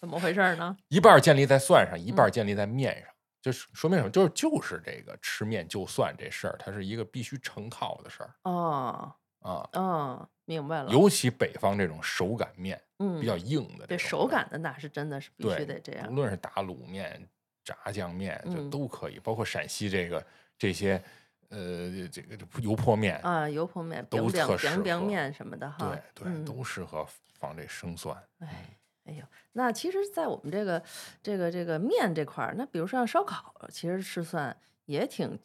[0.00, 0.76] 怎么回事呢？
[0.88, 3.10] 一半建立在算上，一半建立在面上。
[3.42, 4.10] 就是说明什么？
[4.10, 9.68] 就是就是这个吃面就算这事儿，它是一个必须成套的事儿哦，啊。
[9.72, 10.90] 嗯，明白了。
[10.90, 16.16] 尤其北方这种手擀面嗯，比较硬的对这手擀的那是真的是必须得这样无。
[16.16, 17.24] 论是打卤面、
[17.66, 20.24] 炸酱面，就嗯都可以，包括陕西这个
[20.56, 21.02] 这些
[21.48, 25.76] 呃这个油泼面，啊，油泼面、都特适合面什么的哈。
[26.14, 27.04] 对对，嗯都适合
[27.40, 28.16] 放这生蒜。
[28.38, 30.80] 哎，哎呦，那其实，在我们这个
[31.20, 35.36] 这个这个面这块儿，那比如说像烧烤，其实吃蒜也挺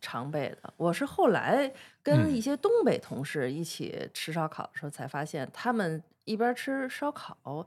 [0.00, 0.74] 常备的。
[0.76, 7.66] 我是后来跟嗯一些东北同事一起吃烧烤的时候，才发现他们一边吃烧烤，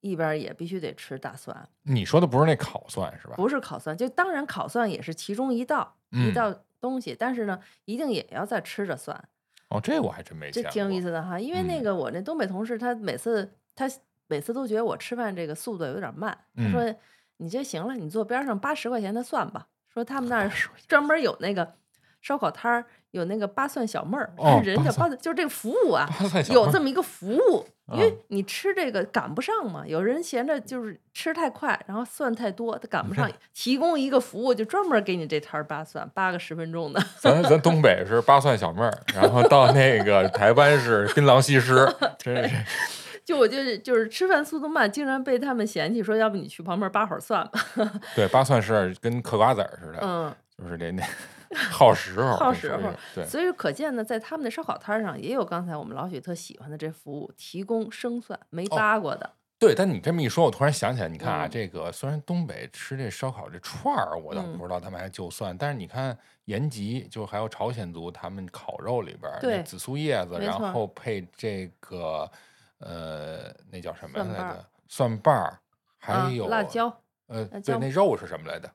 [0.00, 3.34] 一边儿也必须得吃大蒜，你说的不是那烤蒜是吧？
[3.36, 3.96] 不是烤蒜。
[3.96, 9.28] 就当然烤蒜也是其中一道、一嗯道东西，但是呢，一定也要再吃着蒜。
[9.68, 11.00] 哦，这我还真没见这挺有意。
[11.00, 13.90] 思的哈，因为那嗯个我那东北同事，他每次他
[14.26, 16.94] 每次都觉得我吃饭这个速度有点慢，他嗯说
[17.38, 19.66] 你这行了，你坐边上八十块钱的蒜吧。
[19.92, 20.50] 说他们那儿
[20.86, 21.74] 专门有那个
[22.22, 26.08] 烧烤摊儿，有那个八蒜小妹儿，哦人家八蒜，就是这个服务啊，
[26.50, 37.02] 有这么一个服务，因为嗯你吃这个赶不上嘛，有人嫌着就是吃太快，然后蒜太多，他赶不上， 提供一个服务，就专门给你这摊儿八蒜，八个十分钟的。
[37.18, 42.56] 咱咱东北是八蒜小妹儿，然后到那个台湾是槟榔西施，真是
[43.24, 47.90] 就我就是就是吃饭速度慢，竟然被他们嫌弃说，要不你去旁边扒会儿蒜吧。
[48.14, 51.02] 对扒蒜是跟嗑瓜子儿似的，嗯，就是这那
[51.70, 52.92] 耗时候，耗时候。
[53.24, 59.30] 所以可见呢，在他们的烧烤摊上也有刚才我们老许特喜欢的这服务，提供生蒜没哦扒过的。
[59.58, 72.30] 对，但你这么一说，我突然想起来，你看啊，嗯这个虽然东北吃这烧烤这串儿，我倒嗯不知道他们还就蒜，但是你看延吉，就还有朝鲜族，他们烤肉里边儿紫苏叶子，然后配这个
[72.78, 74.64] 呃，那叫什么来着？
[74.86, 75.58] 蒜瓣儿，
[75.98, 76.86] 还啊有辣椒、
[77.26, 78.70] 呃，对，那肉是什么来着？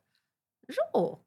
[0.67, 1.17] 肉，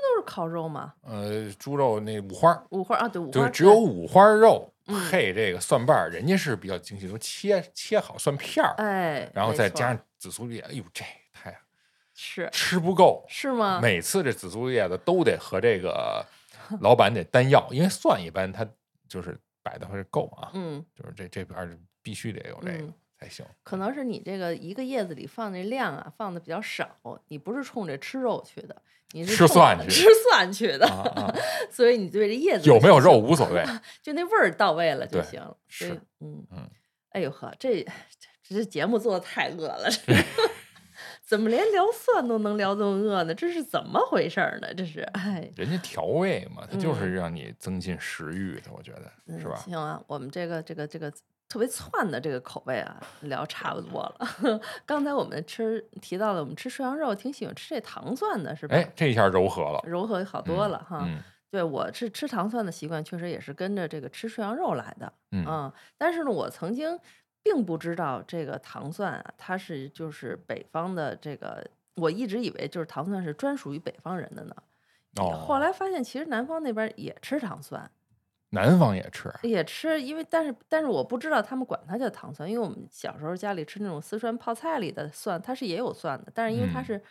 [0.00, 0.94] 那都是烤肉吗？
[1.02, 5.10] 呃，猪肉那五花儿，五花啊，对，五花对，儿只有五花肉嗯。
[5.10, 11.58] 配这个蒜瓣儿，人家是比较精细，都切切好蒜片儿，哎，然后再加上紫苏叶，哎呦，这太
[12.14, 12.48] 是。
[12.52, 13.24] 吃不够。
[13.28, 13.80] 是吗？
[13.82, 16.24] 每次这紫苏叶子都得和这个
[16.80, 18.66] 老板得单要，因为蒜一般它
[19.08, 23.44] 就是摆的会够啊，嗯，就是这这边儿必须得有这个嗯才行。
[23.62, 26.88] 可能是你这个一个叶子里放那量啊，放的比较少，
[27.28, 28.80] 你不是冲着吃肉去的，
[29.12, 31.34] 你是吃冲蒜去着吃蒜去的，啊啊，
[31.70, 33.64] 所以你对这叶子有没有肉无所谓，
[34.02, 36.70] 就那味儿到位了就行是，嗯嗯，
[37.10, 37.82] 哎呦呵，这
[38.44, 40.14] 这这节目做的太饿了， 这
[41.24, 43.34] 怎么连聊蒜都能聊这么饿呢？
[43.34, 44.72] 这是怎么回事呢？
[44.74, 49.56] 这是，哎，人家调味嘛，它就是嗯让你增进食欲的，我觉得嗯是吧？
[49.56, 51.12] 行啊，我们这个这个这个
[51.48, 54.60] 特别窜的这个口味啊，聊差不多了。
[54.84, 58.76] 刚才我们吃提到了，我们吃涮羊肉挺喜欢吃这糖蒜的，是吧？
[58.76, 61.04] 哎，这一下柔和了，柔和好多嗯了哈。
[61.06, 65.10] 嗯对我是吃糖蒜的习惯，确实也是跟着这个吃涮羊肉来的。
[65.30, 67.00] 嗯嗯，但是呢，我曾经
[67.42, 74.54] 并不知道这个糖蒜啊，它是就是北方的这个，我一直以为就是糖蒜是专属于北方人的呢。
[75.22, 77.90] 哦，后来发现其实南方那边也吃糖蒜，
[78.50, 87.02] 南方也吃，也吃，因为但是但是我不知道他们管它叫糖蒜，因为我们小时候家里吃那种四川泡菜里的蒜，它是也有蒜的，但是因为它嗯是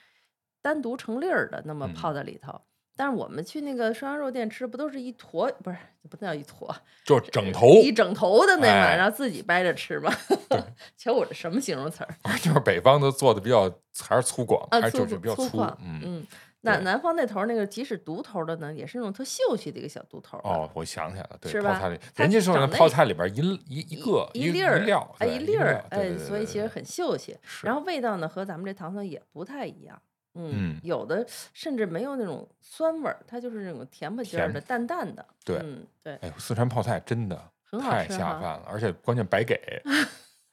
[0.61, 2.59] 单独成粒儿的，那么泡嗯在里头。
[2.99, 5.77] 但是我们去那个涮羊肉店吃，不都是一坨，不是
[6.09, 10.11] 不能叫一坨，就是整头，一整头的那嘛，哎然后自己掰着吃嘛。
[10.97, 12.09] 瞧我这什么形容词儿
[12.41, 13.69] 就是北方的做的比较
[13.99, 14.81] 还是粗犷，啊？
[14.81, 16.01] 还是就是比较粗粗犷，，嗯。
[16.03, 16.27] 嗯。
[16.71, 27.37] 南南方那头儿那个，即使独头儿的呢，也是那种特秀气的一个小独头儿哦，我想起来了，对，是泡菜里，人家说那泡菜里边一一一个一一粒儿料，哎，一粒儿哎，所以其实很秀气。
[27.63, 29.99] 然后味道呢，和咱们这糖蒜也不太一样。
[30.39, 35.25] 嗯嗯，有的甚至没有那种酸味儿，它就是那种甜不劲儿甜的、淡淡的。
[35.43, 37.41] 对嗯，对，哎呦，四川泡菜真的
[37.81, 39.59] 太下饭了，而且关键白给，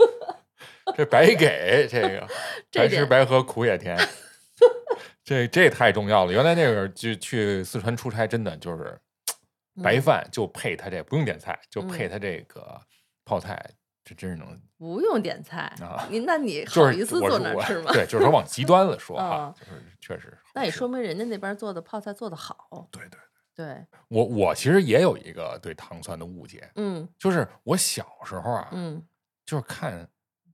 [0.96, 2.26] 这白给这个
[2.72, 3.94] 白吃白喝苦也甜，
[5.24, 6.32] 这这太重要了。
[6.32, 9.00] 原来那会儿就去四川出差，真的就是
[9.82, 12.80] 白嗯饭就配他这不用点菜，就配嗯它这个
[13.24, 13.58] 泡菜，
[14.04, 17.90] 这真是能不用点菜啊，你那你就是好意思坐那吃吗？
[17.92, 22.88] 对，就是说往极端了说 哈啊，就是确实那也说明人家那边做的泡菜做的好。
[22.90, 23.18] 对对。
[23.56, 29.00] 对，我我其实也有一个对糖蒜的误解，嗯就是我小时候啊，嗯
[29.46, 30.04] 就是看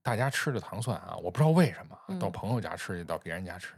[0.03, 3.73] 大家吃的糖蒜啊，我不知道为什么到嗯朋友家吃去，到别人家吃，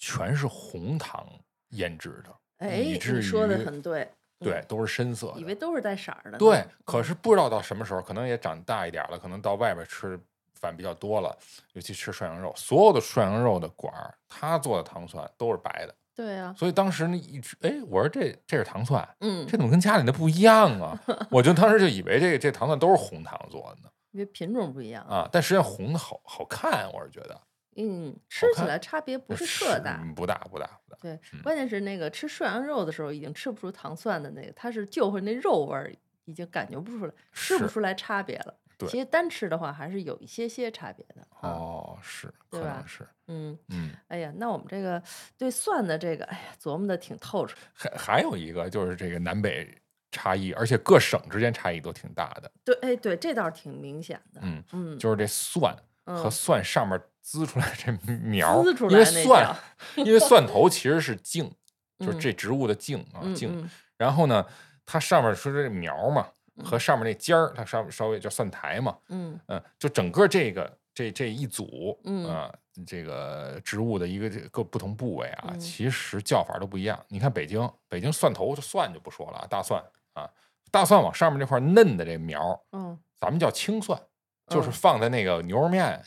[0.00, 1.24] 全是红糖
[1.68, 4.10] 腌制的，哎，以至你说的很对。
[4.42, 5.38] 对嗯，都是深色的。
[5.38, 6.38] 以为都是带色儿的。
[6.38, 10.18] 对，可嗯是不知道到什么时候，可能也长大一点了，可能到外边吃
[10.54, 11.38] 饭比较多了，
[11.74, 20.98] 尤其吃涮羊肉，所有的涮羊肉的馆儿，他做的糖蒜都是白的，对啊，所以当时那一吃，哎，我说这这是糖蒜，嗯这，怎么跟家里的不一样啊？
[21.30, 25.04] 我就当时就以为这个这糖蒜都是红糖做的呢因为品种不一样。
[25.04, 27.38] 啊，但实际上红的好好看，我是觉得
[27.76, 30.00] 嗯，吃起来差别不是是特大。
[30.02, 30.98] 嗯不大不大不大。
[31.00, 35.92] 对，嗯关键是那个吃涮羊肉的时候，已经吃不出糖蒜的那个，它是就会那肉味儿，
[36.24, 38.54] 已经感觉不出来，吃不出来差别了。
[38.78, 41.50] 对其实单吃的话，还是有一些些差别的啊。
[41.50, 45.02] 哦，是，可对吧能是，嗯，嗯，哎呀，那我们这个
[45.36, 47.58] 对蒜的这个，哎呀，琢磨的挺透彻。
[47.74, 49.78] 还还有一个就是这个南北
[50.10, 52.50] 差异，而且各省之间差异都挺大的。
[52.64, 54.40] 对，哎，对，这倒是挺明显的。
[54.42, 59.56] 嗯，嗯，就是这蒜和嗯蒜上面滋出来这 苗儿，滋出因为蒜，
[59.96, 61.50] 因为蒜 头其实是茎，
[61.98, 63.50] 就是嗯这植物的茎啊嗯茎。
[63.60, 64.44] 嗯然后呢，
[64.86, 66.26] 它上面说这苗儿嘛，
[66.64, 72.50] 和嗯上面那尖儿，它稍稍微叫蒜苔嘛，嗯嗯，就整个这个这这一组，嗯啊，
[72.86, 76.98] 这个植物的一个这个不同部位啊，嗯其实叫法都不一样。
[77.08, 79.82] 你看北京，北京蒜头就蒜就不说了啊，大蒜
[80.14, 80.26] 啊，
[80.70, 84.00] 大蒜往上面这块嫩的这苗儿，嗯咱们叫青蒜，
[84.48, 86.02] 就是嗯放在那个牛肉面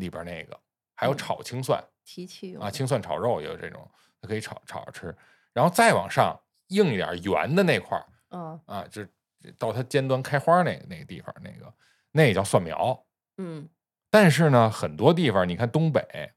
[0.00, 0.58] 里边那个，
[0.96, 3.88] 还有嗯炒青蒜提气用啊，青蒜炒肉也有这种，
[4.20, 5.14] 它可以炒炒着吃。
[5.52, 6.36] 然后再往上
[6.68, 9.08] 硬一点圆的那块儿嗯啊，就是
[9.58, 11.72] 到它尖端开花那个那个地方，那个
[12.10, 13.06] 那也叫蒜苗。
[13.38, 13.68] 嗯
[14.10, 16.32] 但是呢，很多地方，你看东北，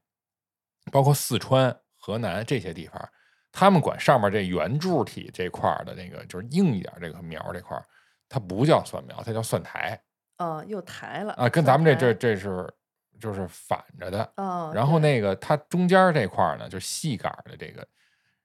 [0.92, 3.08] 包括四川、河南这些地方，
[3.50, 7.84] 他们管上面这圆柱体这块儿的那个，就是硬一点这个苗这块儿，
[8.28, 10.00] 它不叫蒜苗，它叫蒜苔
[10.38, 12.72] 哦，又抬了啊，跟咱们这这这是
[13.20, 14.32] 就是反着的。
[14.36, 17.86] 哦，然后那个它中间这块呢，就是细杆的这个，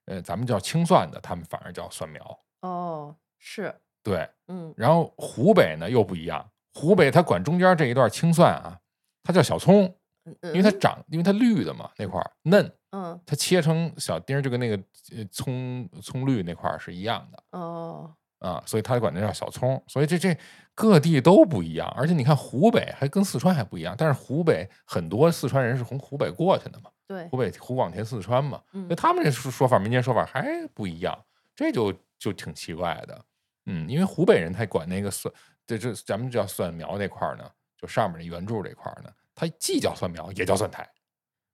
[0.06, 2.40] 呃，咱们叫青蒜的，他们反而叫蒜苗。
[2.60, 8.78] 哦是对，嗯然后湖北呢又不一样，湖北它管中间这一段青蒜啊，
[9.22, 9.94] 它叫小葱。
[10.42, 14.76] 嗯，因为它嗯长，因为它绿的嘛，那块嫩，嗯它切成小丁儿，就跟那个
[15.16, 19.82] 呃葱葱绿那块儿是一样的哦，啊，所以它管那叫小葱。
[19.86, 20.36] 所以这这
[20.74, 31.16] 各地都不一样，而且你看湖北还跟四川还不一样，但是湖北很多四川人是从湖北过去的嘛，对湖，北湖广填四川嘛，嗯那他们这说说法，民间说法还不一样，
[31.54, 33.24] 这就就挺奇怪的。
[33.66, 35.32] 嗯，因为湖北人他管那个蒜，
[35.66, 37.44] 这这咱们叫蒜苗那块儿呢，
[37.76, 40.88] 就上面那圆柱这块儿呢，它既叫蒜苗，也叫蒜苔，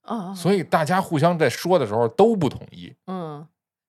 [0.05, 2.95] 哦，所以大家互相在说的时候都不统一。
[3.09, 3.47] 嗯，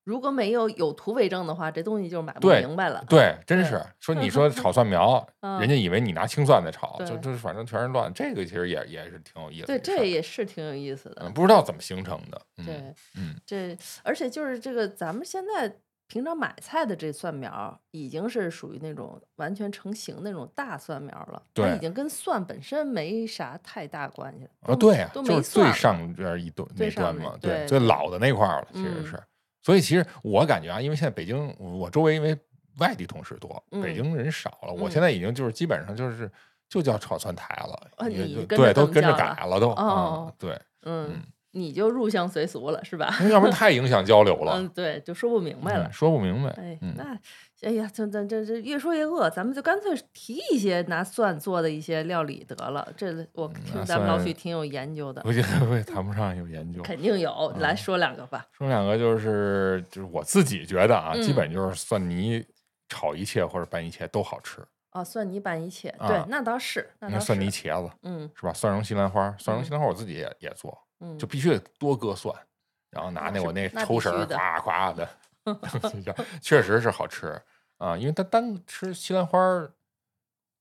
[0.07, 3.03] 如果没有有图为证的话，这东西就买不明白了。
[3.09, 8.09] 对，真是说 你说炒蒜苗， 嗯人家以为你拿青蒜在炒，就就是反正全是乱。
[8.13, 9.79] 这个其实也也是挺有意思的对。
[9.79, 11.33] 这也是挺有意思的嗯，。
[11.33, 12.41] 不知道怎么形成的。
[12.57, 12.75] 嗯对，
[13.17, 15.75] 嗯，这而且就是这个，咱们现在
[16.07, 24.49] 平常买菜的这蒜苗，已经是属于那种完全成型那种大蒜苗了，它对已经跟蒜本身没啥太大关系了。
[24.61, 29.21] 啊，对呀、都就最上边一段那端嘛，对最老的那块了，其实嗯是。
[29.67, 32.33] 所以其实我感觉啊，因为现在北京，我周围因为
[32.79, 36.31] 外地同事多，北嗯京人少了，我嗯现在已经就是基本上就是
[36.69, 37.77] 就叫炒蒜苔了，
[38.47, 39.71] 对，都跟着改了都。
[39.71, 43.13] 哦嗯，对，嗯，你就入乡随俗了，是吧？
[43.19, 45.91] 因为要不然太影响交流了嗯，，对，就说不明白了嗯。
[45.91, 46.49] 说不明白。
[46.51, 47.19] 哎，嗯，那
[47.61, 52.87] 哎呀，这这这这越说越饿，咱们就干脆提一些拿蒜做的一些料理得了。
[52.95, 56.83] 这我听咱们老许挺有研究的，我觉得我也谈不上有研究。
[56.83, 57.51] 肯定有。
[57.57, 58.45] 来嗯说两个吧。
[58.51, 62.45] 说两个就是就是我自己觉得啊，基嗯本就是蒜泥
[62.89, 64.63] 炒一切或者拌一切都好吃。
[64.91, 68.53] 哦，蒜泥拌一切，对啊，那倒是，那蒜泥，茄子嗯是吧？
[68.53, 72.33] 蒜蓉西兰花，蒜蓉嗯西兰花我自己也也做，嗯，就必须得多搁蒜，
[72.91, 75.09] 然后拿那我那那抽绳儿必须的
[76.41, 77.41] 确实是好吃
[77.77, 77.97] 啊。
[77.97, 79.71] 因为它单吃西兰花儿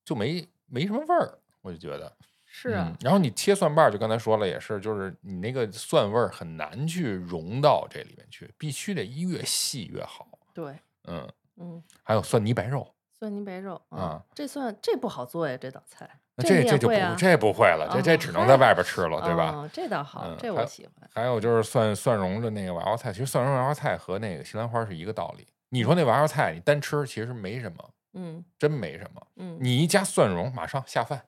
[0.05, 10.27] 就没没什么味儿，我就觉得是啊嗯，然后你切蒜瓣儿，就刚才说了也是，就是你那个蒜味儿很难去融到这里面去，必须得越细越好。
[10.55, 16.20] 对，嗯，嗯，还有蒜泥白肉，蒜泥白肉啊，这蒜这不好做呀，这道菜。
[16.37, 19.53] 那这这就不这不会了，这这哦只能在外边吃了，对吧？
[19.55, 21.09] 哦，这倒好，这我喜欢。
[21.14, 25.46] 还有就是蒜蒜蓉的那个娃娃菜，其实蒜蓉娃娃菜和那个西兰花是一个道理。
[25.70, 29.27] 你说那娃娃菜你单吃其实没什么，嗯真没什么。
[29.37, 31.22] 嗯，你一加蒜蓉，马上下饭。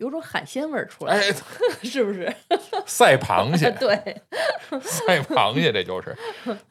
[0.00, 1.20] 有种海鲜味儿出来，哎，
[1.84, 2.34] 是不是？
[2.86, 3.94] 赛螃蟹，对，
[4.80, 6.16] 赛螃蟹，这就是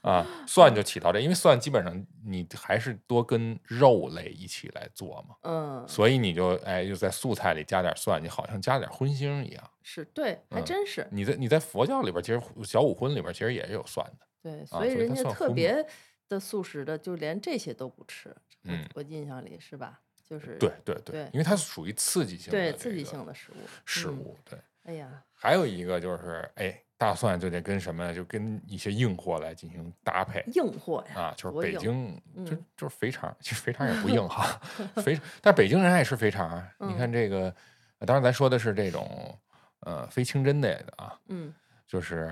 [0.02, 9.64] 啊，蒜就起到这，因为蒜基本上你还是多跟肉类一起来做嘛，嗯，所以你就哎就在素菜里加点蒜，你好像加点荤腥一样。
[9.84, 11.08] 是对，还嗯真是。
[11.12, 14.26] 你在你在佛教里边，其实小五荤里边其实也有蒜的。
[14.42, 15.86] 对，啊所以人家特别
[16.28, 18.36] 的素食的，就连这些都不吃。
[18.64, 20.02] 嗯我印象里是吧？
[20.30, 23.56] 就是对对对对，因为它是属于刺激性的这对刺激性的食物。
[23.56, 23.68] 嗯。
[23.86, 24.38] 食物。
[24.50, 30.44] 对，哎呀，还有一个就是哎，大蒜就得跟什么，就跟一些硬货来进行搭配。
[30.54, 31.22] 硬货呀！
[31.22, 32.16] 啊，就是北京，
[32.46, 34.60] 就嗯就是肥肠，其实肥肠也不硬哈，
[35.02, 36.72] 肥，但北京人爱吃肥肠啊。
[36.80, 37.54] 你看嗯这个，
[37.98, 39.36] 呃当然咱说的是这种
[39.82, 41.54] 呃非清真类的啊，嗯
[41.88, 42.30] 就是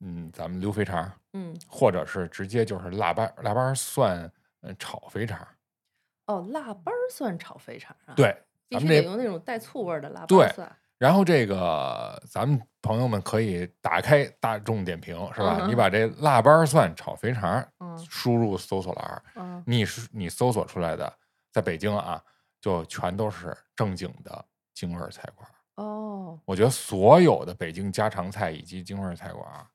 [0.00, 4.28] 嗯咱们溜肥肠，嗯，或者是直接就是腊八腊八蒜
[4.62, 5.46] 嗯炒肥肠。
[6.26, 8.36] 哦，腊八儿蒜炒肥肠啊？，对，
[8.70, 10.76] 咱们得用那种带醋味儿的腊八蒜。
[10.98, 15.58] 然后这个咱们朋友们可以打开大众点评是吧？
[15.60, 21.12] 嗯你把这腊八蒜炒肥肠嗯输入搜索栏儿，嗯，你是你搜索出来的，
[21.52, 22.22] 在北京啊，
[22.62, 25.52] 就全都是正经的京味儿菜馆儿。
[25.84, 29.66] 哦，我觉得所有的北京家常菜以及京味儿菜馆儿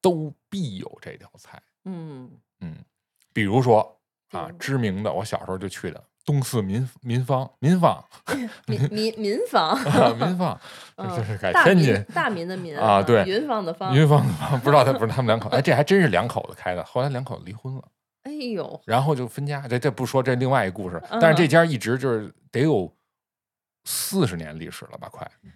[0.00, 1.60] 都必有这道菜。
[1.86, 2.76] 嗯，嗯，
[3.32, 3.97] 比如说
[4.32, 8.04] 啊知名的，我小时候就去的东四民民坊 民坊
[8.66, 10.60] 民 民民坊，啊民坊，
[10.96, 13.94] 这是改天津大民的民啊对云坊的坊。
[13.94, 17.82] 云坊的坊，不知道他不是他们两口，哎，这还真是两口子开的，后来两口子离婚了。
[18.24, 21.00] 哎呦，然后就分家，这这不说，这另外一故事。
[21.10, 22.94] 嗯但是这家一直就是得有
[23.84, 25.50] 四十年历史了吧，快哎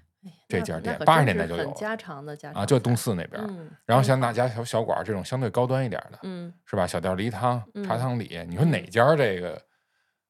[0.49, 3.43] 这家店80真是很年代就有了家常的家啊，就东四那边。
[3.49, 6.87] 嗯，然后嗯像那家小小馆儿这种相对高端一点的，嗯是吧？
[6.87, 9.61] 小店梨汤、茶嗯汤里，你说哪家这个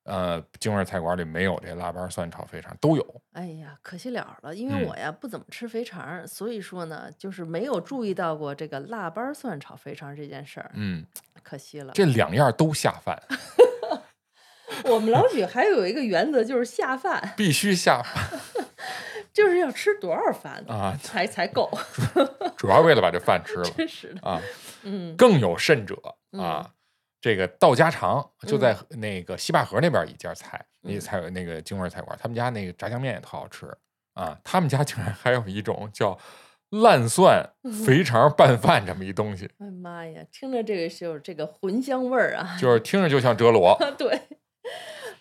[0.05, 2.77] 呃京味菜馆里没有这腊八蒜炒肥肠？
[2.81, 3.23] 都有。
[3.33, 11.05] 哎呀，可惜了了，因为嗯我呀不怎么吃肥肠儿，所以说呢，就是没有注意到过这个腊八蒜炒肥肠这件事儿，嗯，
[11.43, 11.93] 可惜了。
[11.93, 13.21] 这两样都下饭，
[14.91, 18.41] 我们老许还有一个原则，就是下饭，必须下饭
[19.33, 20.97] 就是要吃多少饭啊！
[21.03, 21.71] 才才够，
[22.57, 24.21] 主要为了把这饭吃了 真是的。
[24.29, 24.41] 啊。
[24.85, 25.97] 嗯更有甚者
[26.33, 26.71] 嗯啊，
[27.21, 33.67] 这个道家常就在那个西坝河那边一家菜，那嗯菜那个京味儿菜馆，他们家那个炸酱面也特好吃
[34.15, 34.37] 啊。
[34.43, 36.19] 他们家竟然还有一种叫
[36.71, 37.49] 烂蒜
[37.87, 43.77] 肥肠拌饭这么一东西，哎呀妈呀，听着这个就是有这个混香味儿啊，就是听着就像折罗。
[43.97, 44.21] 对，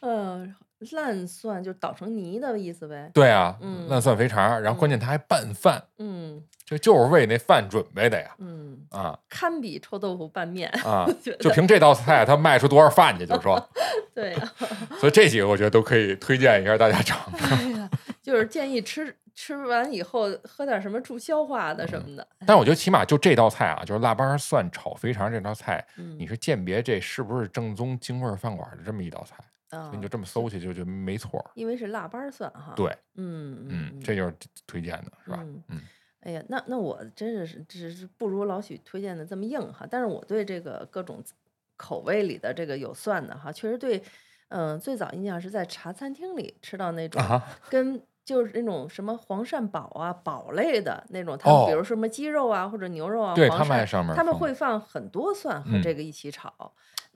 [0.02, 0.56] 嗯、
[0.92, 3.10] 烂蒜就捣成泥的意思呗。
[3.14, 8.34] 对啊，嗯烂蒜肥肠，然后关键它还拌饭，嗯这就是为那饭准备的呀！
[8.40, 10.70] 嗯，啊堪比臭豆腐拌面。
[10.86, 11.06] 啊！
[11.38, 13.26] 就凭这道菜，它卖出多少饭去？
[13.26, 13.62] 就说，
[14.16, 14.52] 对呀、
[14.98, 17.58] 所以这几个我觉得都可以推荐一下大家尝尝。
[17.60, 17.90] 哎呀，
[18.24, 22.26] 就是建议吃吃完以后喝点什么助消化的什么的。
[22.48, 29.36] 但我觉得起码就这道菜啊，就是腊八蒜炒肥肠这道菜，嗯，你是鉴别这是不是正宗京味儿饭馆的这么一道菜，
[29.72, 31.46] 啊所以你就这么搜去就就没错儿。
[31.56, 34.36] 因为是腊八蒜哈。，对，嗯嗯，这就是
[34.68, 35.40] 推荐的，是吧？
[35.42, 35.82] 嗯嗯
[36.22, 41.24] 哎呀，那那我真是是只是不如老许推荐的这么硬哈，但是我对这个各种
[41.78, 44.04] 口味里的这个有蒜的哈，确实对，
[44.50, 56.72] 嗯、最早印象是在茶餐厅里吃到那种啊，跟就是那种什么黄鳝煲啊煲类的那种，他们比哦如说什么鸡肉啊或者牛肉啊，对黄鳝他们爱上面他们会放很多蒜和嗯这个一起炒，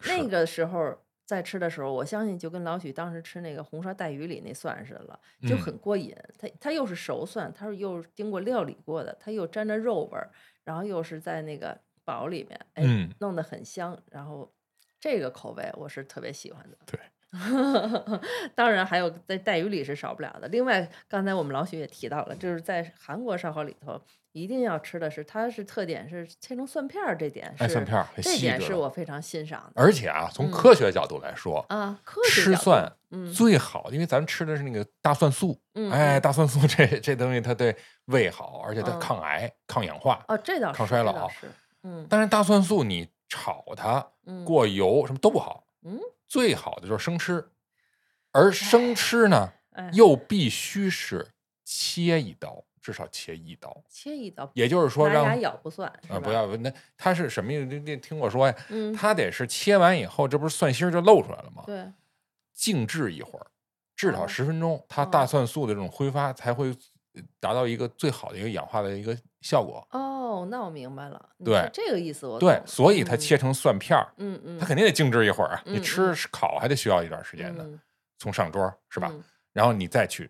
[0.07, 0.97] 那个时候。
[1.25, 6.15] 在吃的时候，我相信就跟老许当时吃那个红烧带鱼里那蒜似的了，就嗯很过瘾。
[6.37, 10.29] 它它又是熟蒜，它是又经过料理过的，它又沾着肉味儿，
[10.63, 13.99] 然后又是在那个煲里面，哎，嗯弄得很香。
[14.11, 14.53] 然后
[14.99, 16.77] 这个口味我是特别喜欢的。
[16.85, 16.99] 对，
[18.53, 20.47] 当然还有在带鱼里是少不了的。
[20.49, 23.99] 另外，刚才我们老许也提到了，就是在韩国烧烤里头
[24.35, 31.97] 一定要吃的是，它是特点是切成蒜片儿，这点是哎蒜片儿这点是我非常欣赏的而且啊，从嗯科学角度来说，啊。
[32.03, 33.31] 科学吃蒜嗯。
[33.33, 36.21] 最好，因为咱们吃的是那个大蒜素，嗯哎，嗯。
[36.21, 37.73] 大蒜素 这这东西它对
[38.07, 38.99] 胃好，而且它嗯。
[38.99, 40.23] 抗癌、抗氧化。
[40.27, 41.47] 哦，这倒是抗衰老是
[41.83, 42.05] 嗯。
[42.09, 44.43] 但是大蒜素你炒它嗯。
[44.43, 47.47] 过油什么都不好，嗯最好的就是生吃，
[48.33, 49.89] 而生吃呢哎。
[49.93, 51.25] 又必须是
[51.63, 57.65] 切一刀，至少切一刀，切一刀，也就是说让牙咬不算啊，吧不要那它是什么意思？
[57.65, 61.63] 你你听我说呀，嗯它得是切完以后，这不是蒜芯儿就露出来了吗？
[61.65, 61.91] 对
[62.53, 63.47] 静置一会儿，
[63.95, 66.67] 至少哦十分钟，它哦大蒜素的这种挥发才会
[67.15, 69.83] 呃达到一个最好的一个氧化的一个效果。
[69.89, 75.63] 哦，那我明白了，对这个意思我对，所以它嗯切成蒜片儿，嗯嗯，它肯定得静置一会儿啊。
[75.65, 77.79] 你嗯吃烤还得需要一段时间呢，嗯
[78.19, 79.09] 从上桌是吧？
[79.11, 80.29] 嗯然后你再去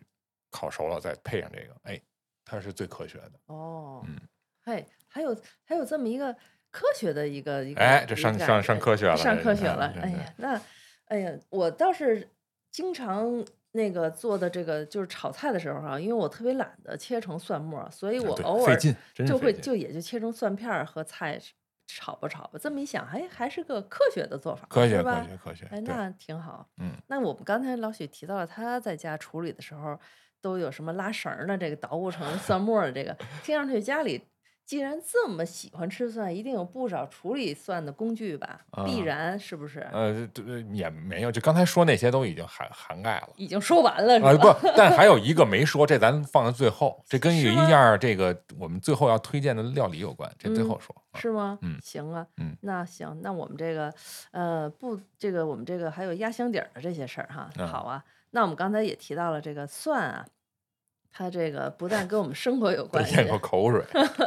[0.52, 2.00] 烤熟了，再配上这个，哎，
[2.46, 3.32] 它是最科学的。
[3.48, 4.16] 哦，嗯，
[4.64, 5.36] 嘿，还有
[5.66, 6.32] 还有这么一个
[6.72, 9.92] 科学的一个一个，哎这上上上科学了上科学了。
[10.02, 10.62] 哎呀，那
[11.06, 12.30] 哎呀，我倒是
[12.72, 18.78] 经常那个做的这个就是炒菜的时候哈、因为我特别懒得切成蒜末，所以我偶尔
[19.26, 21.40] 就会就也就切成蒜片儿和菜
[21.88, 22.60] 炒吧炒吧。
[22.62, 25.66] 这么一想，哎还是个科学的做法，科学科学科学。
[25.72, 26.68] 哎，那挺好。
[26.78, 30.00] 嗯，那我们刚才老许提到了他在家处理的时候
[30.46, 34.22] 都有什么拉绳儿的，这个捣鼓成蒜末儿的这个， 听上去家里
[34.64, 38.62] 既然这么喜欢吃蒜，一定有不少处理蒜的工具吧？
[38.86, 39.80] 必啊然是不是？
[39.92, 43.30] 呃，对也没有，就刚才说那些都已经涵涵盖了。
[43.38, 44.54] 已经说完了是啊，吧？
[44.62, 50.96] 不，但还有一个没说，这咱放在最后，这跟有一是吗样这个我们最后要推荐的料理有关，这最嗯后说。
[51.12, 51.58] 啊是吗？
[51.64, 53.92] 嗯行啊，嗯那行，那我们这个，
[54.32, 58.04] 呃，不，这个我们这个还有压箱底儿的这些事儿哈，嗯好啊。
[58.32, 60.26] 那我们刚才也提到了这个蒜啊，
[61.18, 63.82] 它这个不但跟我们生活有关系，咽口口水，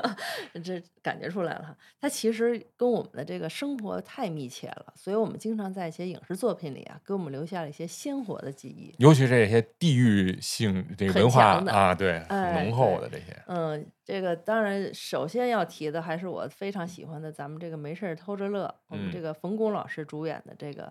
[0.64, 8.94] 这感觉出来了哈，它其实跟我们的这个生活太密切了，所以我们经常在一些影视作品里啊，给我们留下了一些鲜活的记忆。
[8.96, 13.36] 尤其是这些地域性这个文化啊，对，浓厚的这些。
[13.48, 20.84] 嗯，这个当然首先要提的还是我非常喜欢的咱们这个没事儿偷着乐，我们这嗯个冯巩老师主演的这个《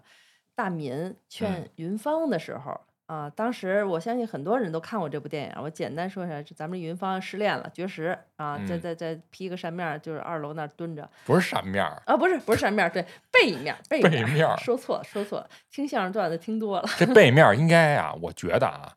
[0.54, 2.80] 大民劝嗯云芳》的时候。
[3.08, 5.54] 啊，当时我相信很多人都看过这部电影。
[5.64, 18.92] 我简单说一下，就咱们云芳失恋了，绝食啊，在嗯在在披个扇面儿，就是二楼那儿蹲着，不是扇面儿，啊，不是不是扇面儿，对，背面，背背面说错了说错了，听相声段子听多了，这背面儿应该啊，我觉得啊，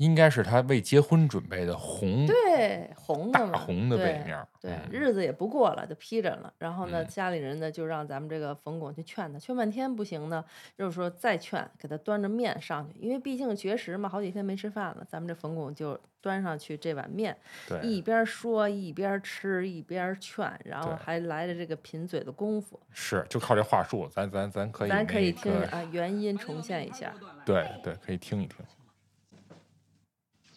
[0.00, 4.48] 应该是他为结婚准备的红对，红的大嘛，红的背对面儿。
[4.58, 6.50] 对，嗯日子也不过了，就批着了。
[6.56, 10.42] 然后呢，嗯家里人呢就让咱们这个冯巩去劝他，劝半天不行呢，
[10.78, 15.06] 就是说再劝，给他端着面上去，因为毕竟绝食嘛，好几天没吃饭了。
[15.06, 17.36] 咱们这冯巩就端上去这碗面，
[17.68, 22.80] 对，一边说一边吃一边劝，然后还来了这个贫嘴的功夫。
[22.90, 27.14] 是就靠这话术，咱咱咱可以咱可以听啊原音重现一下。
[27.44, 28.56] 对对，可以听一听。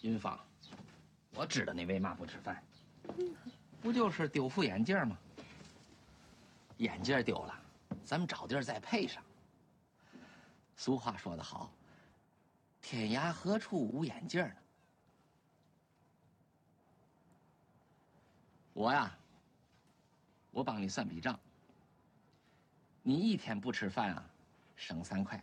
[0.03, 0.37] 云芳，
[1.31, 2.61] 我知道你为嘛不吃饭，
[3.81, 5.17] 不就是丢副眼镜吗？
[6.77, 7.57] 眼镜丢了，
[8.03, 9.23] 咱们找地儿再配上。
[10.75, 11.71] 俗话说得好，
[12.81, 14.55] 天涯何处无眼镜呢？
[18.73, 19.17] 我呀，
[20.51, 21.39] 我帮你算笔账。
[23.03, 24.25] 你一天不吃饭啊，
[24.75, 25.39] 省三块；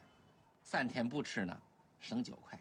[0.63, 1.59] 三天不吃呢，
[1.99, 2.60] 省九块。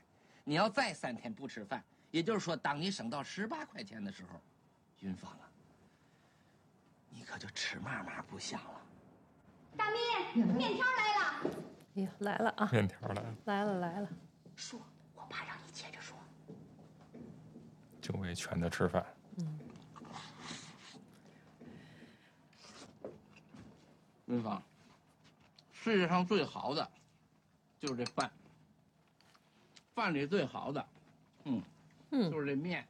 [0.50, 4.41] 你要再三天不吃饭，也就是说，当你省到十八块钱的时候，
[4.97, 5.45] 云芳啊，
[7.08, 8.82] 你可就吃嘛嘛不香了。
[9.78, 11.43] 大咪，面条来了。
[11.95, 14.10] 哎呀，来了啊，面条来了，来了来了，
[14.56, 14.82] 说，
[15.14, 16.18] 我爸让你接着说。
[18.02, 19.06] 就为劝他吃饭。
[19.38, 19.60] 嗯
[24.26, 24.64] 云芳，
[25.72, 26.91] 世界上最好的
[27.80, 28.32] 就是这饭，
[30.00, 30.86] 饭里最好的，
[31.43, 31.62] 嗯，
[32.12, 32.88] 嗯就是这面，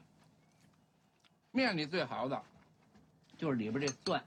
[1.49, 2.39] 面里最好的
[3.35, 4.23] 就是里边这蒜，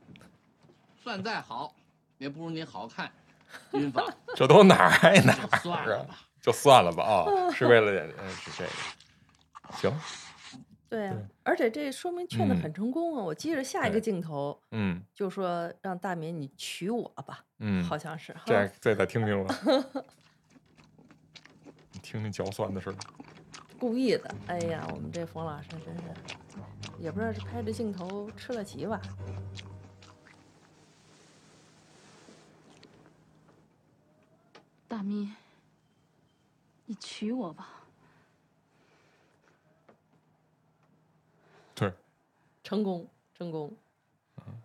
[1.00, 1.72] 蒜再好
[2.18, 3.08] 也不如你好看。
[4.34, 5.58] 这都哪儿挨哪就儿啊？
[5.58, 6.18] 算了吧。
[6.40, 9.76] 就算了吧啊，是为了嗯是这个。
[9.76, 9.92] 行，
[10.88, 13.22] 对呀、对而且这说明劝的嗯很成功啊！
[13.22, 18.42] 我记着下一个镜头嗯就说让大明你娶我吧，嗯，好像是哈。
[18.44, 20.02] 这这再听听吧，你
[22.12, 22.96] 听听嚼蒜的事儿。
[23.80, 24.34] 故意的。
[24.46, 26.02] 哎呀，我们这冯老师真是，
[26.98, 29.00] 也不知道是拍着镜头吃了几碗。
[34.86, 35.32] 大咪，
[36.84, 37.82] 你娶我吧。
[41.74, 41.90] 对，
[42.62, 43.08] 成功，
[43.38, 43.74] 成功。
[44.36, 44.60] 嗯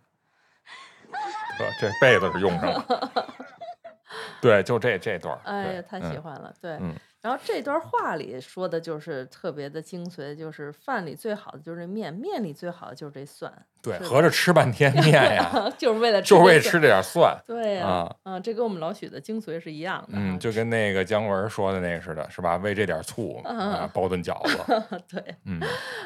[1.80, 3.34] 这辈子是用上了。
[4.42, 6.54] 对，就这这段哎呀，太喜嗯欢了。
[6.60, 13.52] 对，嗯然后这段话里说的就是特别的精髓，就是饭里最好的就是这面，面里最好的就是这蒜。
[13.82, 17.36] 对，合着吃半天面呀， 就是为了吃就是为吃这点蒜。
[17.46, 20.20] 对呀、啊啊，这跟我们老许的精髓是一样的啊。
[20.22, 22.56] 嗯，就跟那个姜文说的那个似的，是吧？
[22.58, 25.02] 为这点醋嗯啊，包顿饺子。
[25.08, 25.60] 对，嗯，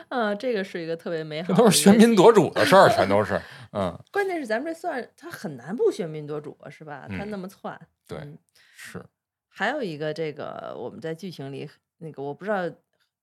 [0.08, 1.62] 啊， 这个是一个特别美好这的。
[1.62, 3.40] 都是喧宾夺主的事儿，全都是。
[3.72, 7.06] 嗯，关键是咱们这蒜它很难不喧宾夺主啊，是吧？
[7.08, 7.78] 它嗯那么窜。
[8.08, 8.38] 对嗯
[8.74, 9.04] 是。
[9.54, 12.62] 还有一个这个我们在剧情里那个我不知道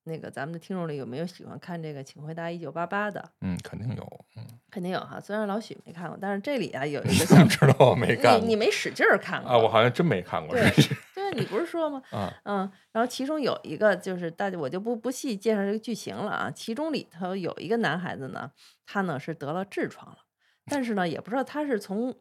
[0.04, 4.24] 那个咱们的听众里有没有喜欢看这个《请回答一九八八》的，嗯，肯定有。
[4.36, 5.20] 嗯，肯定有哈。
[5.20, 9.58] 虽然老许没看过，但是这里啊有 一个你怎小知道我没干你你没使劲儿看过啊？
[9.58, 10.56] 我好像真没看过。
[10.56, 10.70] 对
[11.14, 12.02] 对，你不是说吗？
[12.10, 12.58] 啊，嗯，
[12.92, 16.50] 然后其中有一个就是大家我就不不细介绍这个剧情了啊。
[16.50, 18.50] 其中里头有一个男孩子呢，
[18.86, 20.18] 他呢是得了痔疮了，
[20.66, 22.16] 但 是呢也不知道他是从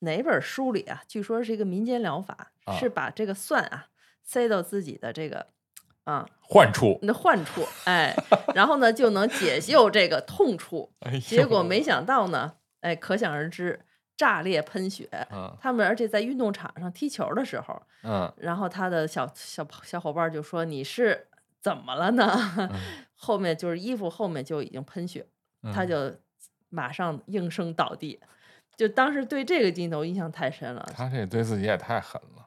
[0.00, 3.86] 哪本书里啊，据说是一个民间疗法，啊是把这个蒜啊
[4.22, 5.46] 塞到自己的这个
[6.04, 6.98] 啊患处。
[7.02, 8.14] 那患处，哎，
[8.54, 10.92] 然后呢就能解救这个痛处。
[11.00, 13.80] 哎呦结果没想到呢，哎，可想而知，
[14.16, 15.08] 炸裂喷血。
[15.32, 21.28] 嗯他们而且在运动场上踢球的时候，嗯然后他的小小小伙伴就说：“你是
[21.60, 22.70] 怎么了呢？”
[23.14, 25.26] 后面就是衣服后面就已经喷血，
[25.74, 26.16] 他嗯就
[26.70, 28.18] 马上应声倒地。
[28.80, 32.46] 就当时对这个镜头印象太深了，他这对自己也太狠了。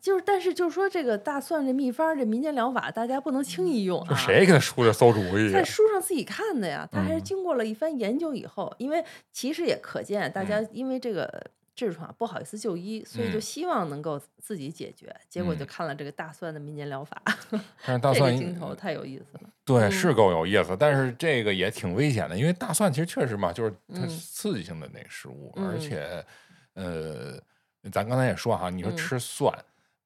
[0.00, 4.10] 就是但是就是说这个大蒜这秘方这民间疗法，大家不能轻易用啊。
[4.10, 5.64] 就谁给他出的馊主意啊在？
[5.64, 17.22] 书上自己看的呀，他还是嗯经过了一番研究以后，因为其实也可见大家嗯因为这个痔疮不好意思就医，所以就嗯希望能够自己解决，结果就嗯看了这个大蒜的民间疗法，
[17.84, 19.50] 但是大这个蒜镜头太有意思了。
[19.64, 26.24] 对是嗯够有意思，但是这个也挺危险的，因为大蒜其实确实嘛，就是它嗯刺激性的那个食物，嗯而且
[26.74, 27.38] 呃，
[27.92, 29.52] 咱刚才也说哈，你说嗯吃蒜。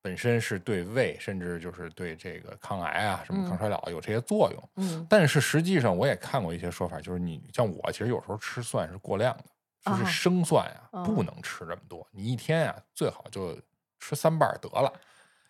[0.03, 4.69] 本身是对胃，甚至就是对这个抗癌啊、什么抗嗯衰老有这些作用。
[4.77, 9.45] 嗯但是实际上，我也看过一些说法，就是你像我，其实有时候吃蒜是过量的，
[9.85, 12.07] 就是啊生蒜呀、哦不能吃这么多。
[12.13, 13.57] 你一天呀、最好就
[13.99, 14.93] 吃三瓣儿得了。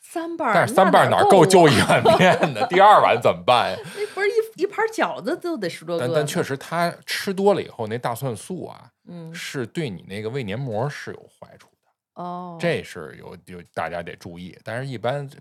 [0.02, 2.66] 三瓣儿，但是三瓣儿哪够就一碗 面的？
[2.68, 3.78] 第二碗怎么办呀？
[3.94, 6.06] 那不是一一盘饺子都得十多个。
[6.06, 14.58] 但但确实，他吃多了以后，那大蒜素啊，嗯是对你那个胃黏膜是有坏处的，哦，这是有有大家得注意。
[14.64, 15.36] 但是，一般这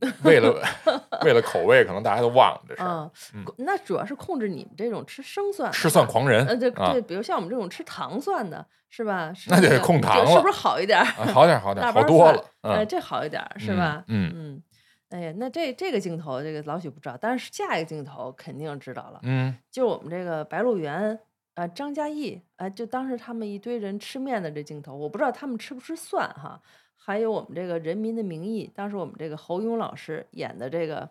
[0.24, 0.52] 为了
[1.24, 3.10] 为了口味，可能大家都忘了这事嗯，
[3.58, 9.32] 那主要是控制你们这种吃生蒜吃蒜狂人呃，对啊对，比如像我们这种吃糖蒜的，是吧？
[9.34, 12.38] 是那得控糖了是不是好一点好点儿好点儿，好 多了。
[12.62, 14.04] 哎，嗯，这好一点儿是嗯吧？
[14.08, 14.62] 嗯嗯，
[15.10, 21.18] 哎呀，那这这个镜头，这个老许不知道，但是下一个镜头肯定知道了，嗯就我们这个白鹿原。
[21.56, 26.60] 啊，张嘉译啊，就当时他们一堆人吃面的这镜头，我不知道他们吃不吃蒜哈。
[27.06, 31.08] 还有我们这个《人民的名义》，当时我们这个侯勇老师演的这个，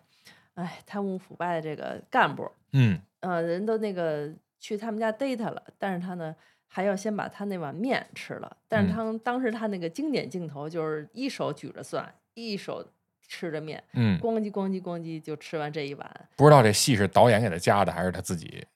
[0.55, 4.29] 哎，贪污腐败的这个干部，嗯呃，人都那个
[4.59, 6.35] 去他们家逮他了，但是他呢
[6.67, 8.57] 还要先把他那碗面吃了。
[8.67, 12.85] 但是嗯他、当时他那个经典镜头就是一手举着蒜，一手
[13.25, 16.27] 吃着面，嗯，咣叽咣叽咣叽就吃完这一碗。
[16.35, 18.67] 不知道这戏是导演给他加的，还是他自己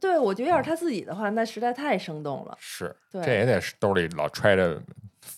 [0.00, 2.56] 对，我觉得要是他自己的话，那实在太生动了。
[2.58, 4.82] 是，对这也得是兜里老揣着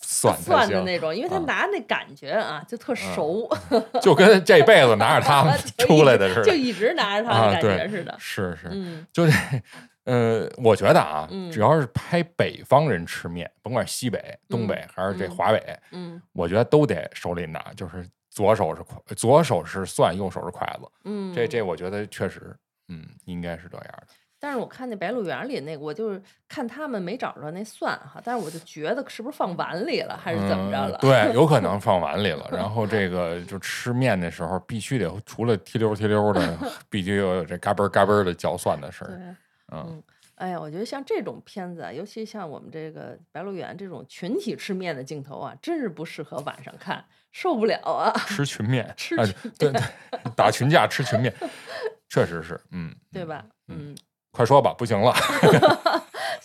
[0.03, 3.49] 蒜才蒜的，那种，因为他啊拿那感觉啊，就特熟，
[4.01, 6.45] 就跟这辈子拿着它 们出来的似的。
[6.45, 8.15] 就一直拿着他啊的感觉对似的。
[8.19, 9.33] 是是，嗯就这，
[10.05, 20.89] 呃，我觉得啊，嗯只要是拍北方人吃面，甭管西北、东北还是这嗯华北，嗯我觉得都得手里拿，就是左手是筷，左手是蒜，右手是筷子。
[21.05, 22.57] 嗯，这这，我觉得确实，
[22.89, 24.07] 嗯，应该是这样的。
[24.39, 30.99] 但是我看那《白鹿原》里那个，我就是看他们没找着那蒜哈，但是我就觉得是不是放碗里了，还是怎么着了？
[30.99, 32.49] 嗯对，有可能 放碗里了。
[32.53, 36.59] 然后这个就吃面的时候，必须得除了提溜提溜的，
[36.91, 39.37] 必须要有这嘎嘣儿嘎嘣儿的嚼蒜的声对儿。，
[39.73, 40.03] 嗯，
[40.37, 48.13] 哎呀，我觉得像这种片子啊，尤其像我们这个《白鹿原》这种群体吃面的镜头啊，真是不适合晚上看，受不了啊！
[48.29, 49.81] 吃群面，吃啊群对对，
[50.37, 51.33] 打群架吃群面，
[52.11, 53.45] 确实是，嗯， 嗯对吧？
[53.69, 53.97] 嗯，
[54.37, 55.15] 快说吧，不行了。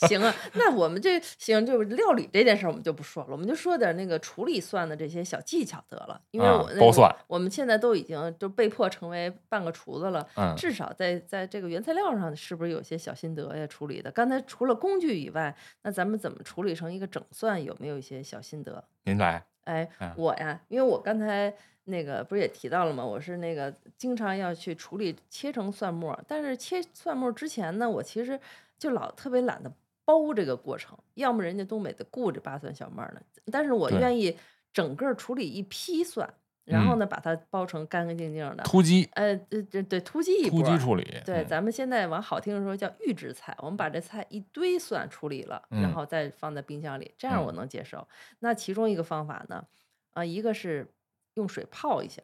[0.08, 6.20] 行啊，那我们这行就是料理这件事儿，我们就不说了，我们就说点那个处理蒜的这些小技巧得了。
[6.32, 13.68] 因为啊我、那个剥蒜我们现在都已经就被迫成为半个厨子了，嗯至少在在这个原材料上是不是有些小心得呀？
[13.68, 17.64] 处理的，刚才除了工具以外，那咱们怎么处理成一个整蒜？
[17.64, 18.84] 有没有一些小心得？
[19.04, 21.54] 您来，哎嗯，我呀，因为我刚才
[21.86, 23.06] 那个不是也提到了吗？
[23.06, 28.40] 我是那个经常要去处理切成蒜末，但是切蒜末之前呢，我其实
[28.78, 29.72] 就老特别懒得
[30.06, 34.38] 剥这个过程，要么人家东北的顾着扒蒜小妹儿呢，但是我愿意
[34.74, 36.34] 整个处理一批蒜，
[36.66, 40.64] 然后嗯呢把它包成干干净净的，突击，呃，对对对，突击一波儿。
[40.66, 48.08] 击处理，对，嗯咱们现在往好听的说叫预制菜，我们把这菜一堆蒜处理了，然嗯后再放在冰箱里，这样我嗯能接受。
[48.40, 49.66] 那其中一个方法呢，
[50.14, 50.94] 啊、一个是
[51.34, 52.22] 用水泡一下，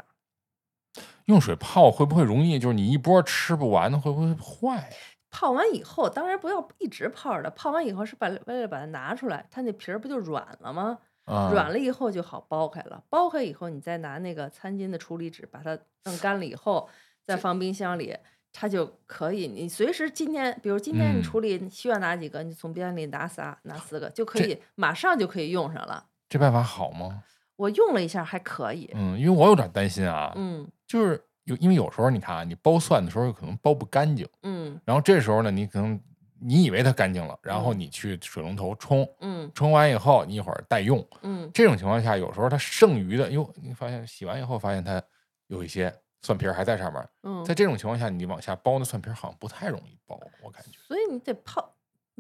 [1.25, 2.59] 用水泡会不会容易？
[2.59, 4.91] 就是你一波吃不完的，会不会坏？
[5.29, 10.99] 泡完以后，当然不要一直泡着，泡完以后是把为了把它拿出来，它那皮儿不就软了吗？
[11.27, 16.89] 啊，软了以后就好剥开了，剥开以后你再拿那个餐巾的处理纸把它弄干了以后，
[17.23, 18.17] 再放冰箱里。
[18.59, 26.03] 它就可以，你随时今天，比如今天你嗯处理你需要拿几个，你从冰箱里拿仨、拿四个就可以，马上就可以用上了。
[26.27, 27.21] 这办法好吗？
[27.55, 28.89] 我用了一下，还可以。
[28.95, 35.99] 嗯，因为我有点担心啊，嗯就是有因为有时候你看啊，你剥蒜的时候可能剥不干净，嗯然后这时候呢，你可能
[36.39, 45.01] 你以为它干净了，然后嗯你去水龙头冲，嗯冲完以后你一会儿待用，嗯这种情况下，有时候它剩余的，哟，你发现洗完以后发现它
[45.47, 50.77] 有一些蒜皮儿还在上面，嗯，在这种情况下，你往下剥那蒜皮儿好像不太容易剥，我感觉。
[50.87, 51.73] 所以你得泡。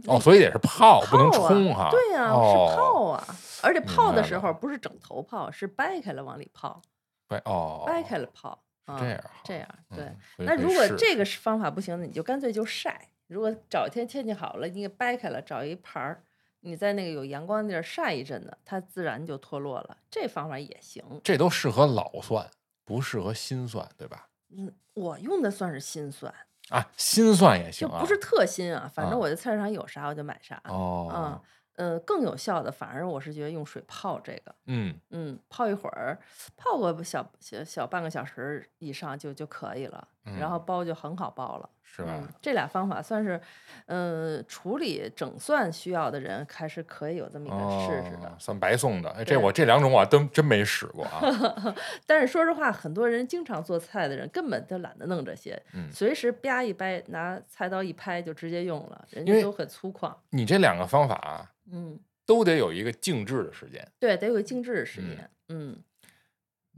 [0.05, 1.89] 哦，所以得是泡，不能冲哈。
[1.89, 3.27] 对呀、哦、是泡啊，
[3.63, 6.79] 而且泡的时候不是整头泡，是掰开了往里泡，
[7.27, 8.49] 掰哦，掰开了泡。
[8.85, 10.05] 啊这样哈这样对。
[10.37, 13.09] 嗯那如果这个是方法不行，你就干脆就晒。
[13.27, 16.23] 如果找一天天气好了，你给掰开了，找一盘儿，
[16.61, 19.97] 你在那个有阳光的地儿晒一阵子，它自然就脱落了。
[20.09, 21.03] 这方法也行。
[21.23, 22.49] 这都适合老蒜，
[22.83, 24.29] 不适合新蒜，对吧？
[24.49, 26.33] 嗯，我用的算是新蒜，
[26.69, 30.61] 啊，新蒜也行啊，就不是特新啊，反正啊我在菜市场有啥我就买啥。
[30.65, 31.41] 哦啊，，
[31.75, 34.55] 呃，更有效的，反而我是觉得用水泡这个。
[34.67, 36.17] 嗯，嗯，泡一会儿，
[36.55, 40.07] 泡个小小小半个小时以上就就可以了，
[40.39, 42.19] 然后包就很好包了，是吧？
[42.21, 43.39] 嗯，这俩方法算是，
[43.85, 48.27] 嗯、处理整蒜需要的人还是可以有这么一个试试的。
[48.27, 51.21] 哦蒜白送的，哎，这我这两种我真真没使过啊。
[52.05, 60.13] 但是说实话，很多人经常做菜的人根本就懒得弄这些，嗯随时吧一掰，拿菜刀一拍就直接用了，人家都很粗犷。
[60.31, 63.85] 你这两个方法啊，嗯，都得有一个静置的时间。
[63.97, 65.29] 对，得有个静置的时嗯间。
[65.49, 65.77] 嗯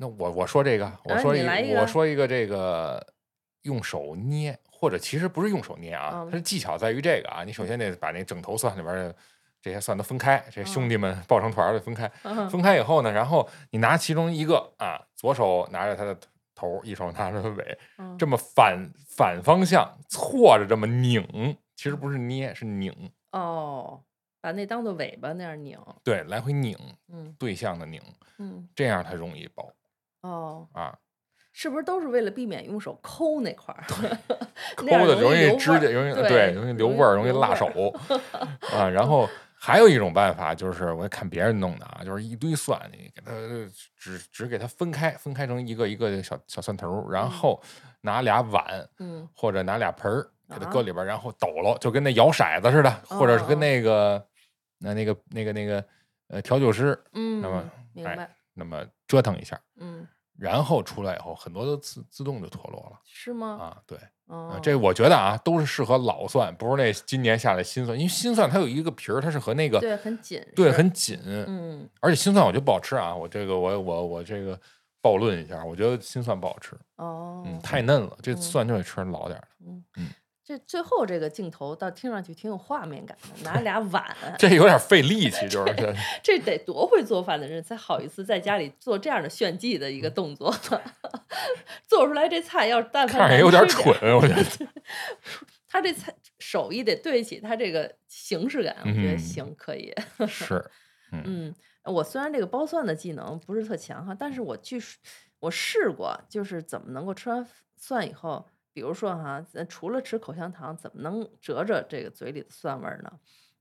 [0.01, 3.05] 那我我说这个，我啊说一个我说一个这个
[3.63, 9.13] 用手捏，或者其实不是用手捏啊，嗯它的技巧在于这个啊，你首先得把那整头蒜里边的
[9.61, 16.17] 这些蒜都分开，这兄嗯弟们抱成团儿的分开，嗯分开以后呢，然后你拿其中一个啊，左手拿着它的
[16.55, 22.93] 头，一手拿着它的尾，嗯这么反反方向错着这么拧，其实不是捏，是拧，
[23.33, 24.01] 哦，
[24.39, 25.77] 把那当做尾巴那样拧。
[26.05, 26.77] 对，来回拧，
[27.11, 28.01] 嗯对向的拧，
[28.37, 29.69] 嗯这样它容易包
[30.21, 30.97] 哦，啊。
[31.61, 33.83] 是不是都是为了避免用手抠那块儿？
[34.77, 37.67] 抠的容易指甲，容易对容易留味儿，容易辣手
[38.71, 38.87] 啊。
[38.87, 39.27] 然后
[39.59, 43.33] 还有一种办法，就是我看别人弄的啊，就是一堆蒜，你给它
[43.97, 47.61] 只只给它分开，分开成一个一个的小小蒜头儿，然后
[47.99, 48.65] 拿俩碗
[48.99, 54.25] 嗯或者拿俩盆儿给它啊搁里边儿，然后抖搂，就跟那摇骰子似的，或者是哦跟那个
[54.77, 55.83] 那那个那个那个
[56.29, 60.07] 呃调酒师嗯，那么哎明白，那么折腾一下，嗯
[60.39, 63.57] 然后出来以后，很多都自自动就脱落了是吗？
[63.59, 63.77] 啊。
[63.85, 73.13] 对，哦啊，这我觉得啊，都是适合老蒜，不是那今年下来新蒜，因为新蒜它有一个皮儿，它是和那个对很紧对很紧，嗯而且新蒜我觉得不好吃啊。
[73.13, 74.57] 我这个我我我这个
[75.01, 80.01] 暴论一下，我觉得新蒜不好吃，哦，嗯，太嫩了，这嗯蒜就得吃老点儿的。
[80.49, 84.03] 这最后这个镜头倒听上去挺有画面感的，拿俩碗，
[84.39, 85.93] 这有点费力气，就是这
[86.23, 90.51] 这得多会做饭的人才好意思在家里做这样的炫技的一个动作，
[91.85, 94.43] 做出来这菜要是但凡看着也有点蠢，我觉得。
[95.67, 99.93] 他这菜手艺得对得起他这个形式感，我觉得嗯行可以。
[100.27, 100.65] 是，
[101.11, 104.99] 嗯，我虽然这个剥蒜的技能不是特强哈，但是我据说
[105.41, 107.45] 我试过，就是怎么能够吃完
[107.77, 113.19] 蒜以后，比如说哈，咱除了吃口香糖，怎么能折着这个嘴里的蒜味儿呢？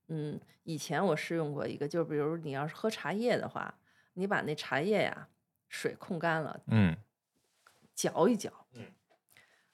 [0.09, 3.75] 嗯，以前我试用过一个，就比如你要是喝茶叶的话，
[4.15, 5.29] 你把那茶叶呀
[5.69, 6.97] 水控干了，嗯
[7.95, 8.87] 嚼一嚼，嗯，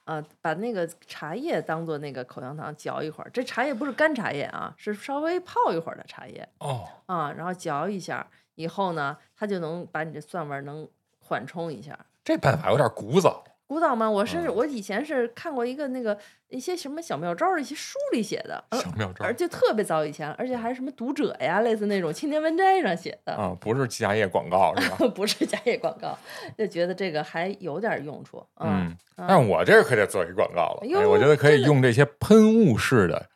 [0.05, 3.31] 啊，把那个茶叶当做那个口香糖嚼一会儿。
[3.31, 10.89] 这茶叶不是干茶叶啊，是稍微泡一会儿的茶叶哦，啊，然后嚼一下以后呢，它就能把你这蒜味儿能
[11.21, 12.07] 缓冲一下。
[12.25, 13.45] 这办法有点古早。
[13.75, 14.09] 古早吗？
[14.09, 16.17] 我是、嗯我以前是看过一个那个
[16.49, 24.97] 一些什么小妙招一些书里写的，小妙招而且特别早以前，而且还是什么读者呀，类似那种青年文摘上写的，啊，不是家业广告是吧？
[25.13, 26.17] 不是家业广告，
[26.57, 28.47] 就觉得这个还有点用处。
[28.61, 30.79] 嗯，嗯但我这可得做一广告了。
[30.83, 33.29] 哎呦哎，我觉得可以用这些喷雾式的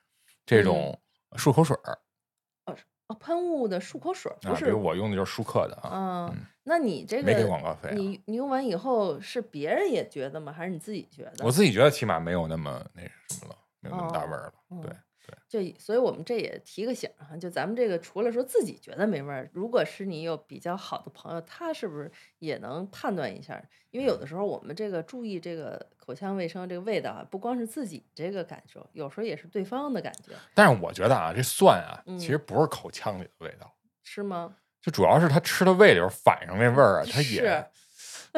[0.47, 0.97] 这种
[1.33, 1.99] 漱口水儿
[3.09, 7.95] 哦，喷雾的漱口水儿啊，不是比如我用的就是舒克的啊，嗯嗯，那你这没给个广告费啊。
[7.97, 10.53] 你你用完以后是别人也觉得吗？
[10.53, 11.45] 还是你自己觉得？
[11.45, 14.53] 我自己觉得起码没有那么那什么了，没有那么大味儿了。
[14.83, 14.93] 对
[15.51, 23.63] 对，就所以我们这也提个醒儿哈，就咱们这个除了说自己觉得没味儿，如果是你有比较好的朋友，他是不是也能判断一下？
[23.91, 33.71] 因为有的时候我们这个注意这个口腔卫生这个味道啊，不光是自己这个感受，有时候也是对方的感觉，但是我觉得啊，这蒜啊，嗯其实不是口腔里的味道，
[34.05, 34.57] 是吗？
[34.89, 37.67] 就主要是他吃的胃里边反上那味儿啊，他也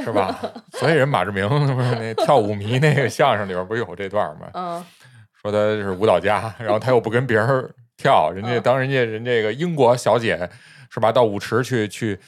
[0.02, 0.36] 是吧？
[0.72, 4.50] 所以人马志明不是那跳舞迷那个相声里边不是有这段吗？
[4.54, 4.84] 嗯，
[5.40, 10.50] 说他是舞蹈家，然后他又不跟别人跳，人家嗯当人家人这个英国小姐
[10.90, 11.12] 是吧？
[11.12, 12.18] 到舞池去去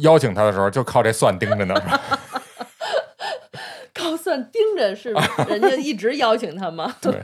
[0.00, 1.74] 邀请他的时候，就靠这蒜盯着呢。
[1.80, 2.00] 是吧
[3.94, 5.12] 高蒜盯着是
[5.48, 6.92] 人家一直邀请他吗？
[7.00, 7.14] 对，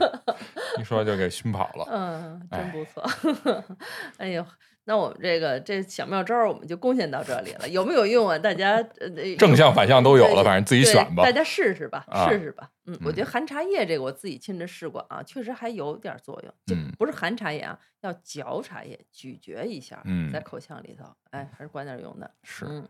[0.79, 1.87] 一说就给熏跑了。
[1.91, 3.65] 嗯，真哎不错。
[4.19, 4.47] 哎呦，
[4.89, 8.39] 那我们这个这小妙招儿我们就贡献到这里了，有没有用啊？
[8.39, 11.31] 大家呃正向反向都有了，反正自己选吧大。
[11.31, 12.71] 家试试吧，啊试试吧。
[12.87, 16.53] 嗯，我觉嗯得含茶叶这个我自己亲自试过啊，确实还有点儿作用。
[16.65, 22.31] 就嗯不是含茶叶啊，要嚼茶叶，咀嚼一下，嗯在口腔里头，哎，还是管点儿用的。
[22.43, 22.89] 是，嗯，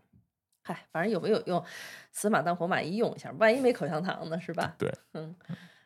[0.62, 1.64] 嗨，反正有没有用，
[2.12, 4.76] 死马当活马医用一下，万一没口香糖呢，是吧？
[4.78, 5.34] 对，嗯，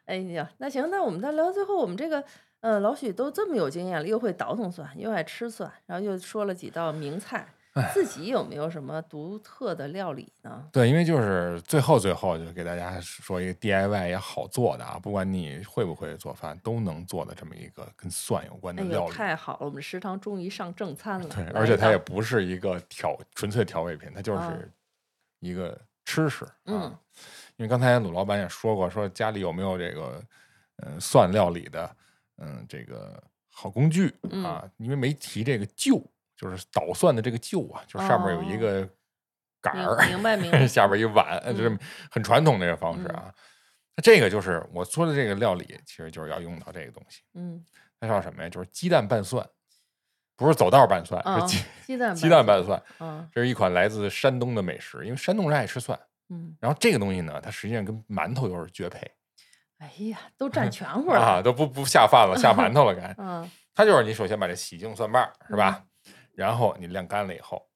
[0.04, 2.22] 哎呀，那行，那我们再聊到最后，我们这个
[2.62, 7.46] 呃老许都这么有经验了，又会倒腾蒜，又爱吃蒜，然后又说了几道名菜，
[7.92, 10.68] 自己有没有什么独特的料理呢？
[10.72, 19.12] 对，因为就是最后最后就给大家说一个 DIY 也好做的啊，不管你会不会做饭，都能做的这么一个跟蒜有关的料理。
[19.12, 21.28] 太好了，我们食堂终于上正餐了。
[21.34, 24.70] 对，而且它也不是一个调纯粹调味品，它就啊是
[25.40, 26.52] 一个吃食啊。
[26.66, 26.98] 嗯
[27.56, 30.20] 因为刚才鲁老板也说过，说家里有没有这个
[30.76, 31.88] 嗯、呃蒜料理的
[32.42, 34.68] 嗯这个好工具嗯啊？
[34.78, 36.02] 因为没提这个臼，
[36.36, 38.88] 就是捣蒜的这个臼啊，就上面有一哦个
[39.60, 41.78] 杆明儿，明白明白 下边一碗，呃就是嗯
[42.10, 43.32] 很传统这个方式啊。
[43.94, 47.22] 那这个就是我说的这个料理，其实就是要用到这个东西。
[47.34, 47.64] 嗯
[48.00, 48.48] 它叫什么呀？
[48.48, 49.46] 就是鸡蛋拌蒜，
[50.34, 52.82] 不是走道拌蒜，啊是鸡鸡蛋鸡蛋拌蒜。
[52.98, 55.98] 嗯这是一款来自山东的美食，因为山东人爱吃蒜。
[56.30, 59.08] 嗯，然后这个东西呢，它实际上跟馒头又是绝配
[59.82, 63.02] 哎呀，都占 全乎了啊，都不不下饭了，下馒头了 该。
[63.22, 65.84] 啊它就是你首先把这洗净蒜瓣儿是吧？
[66.34, 67.66] 然后你晾干了以后，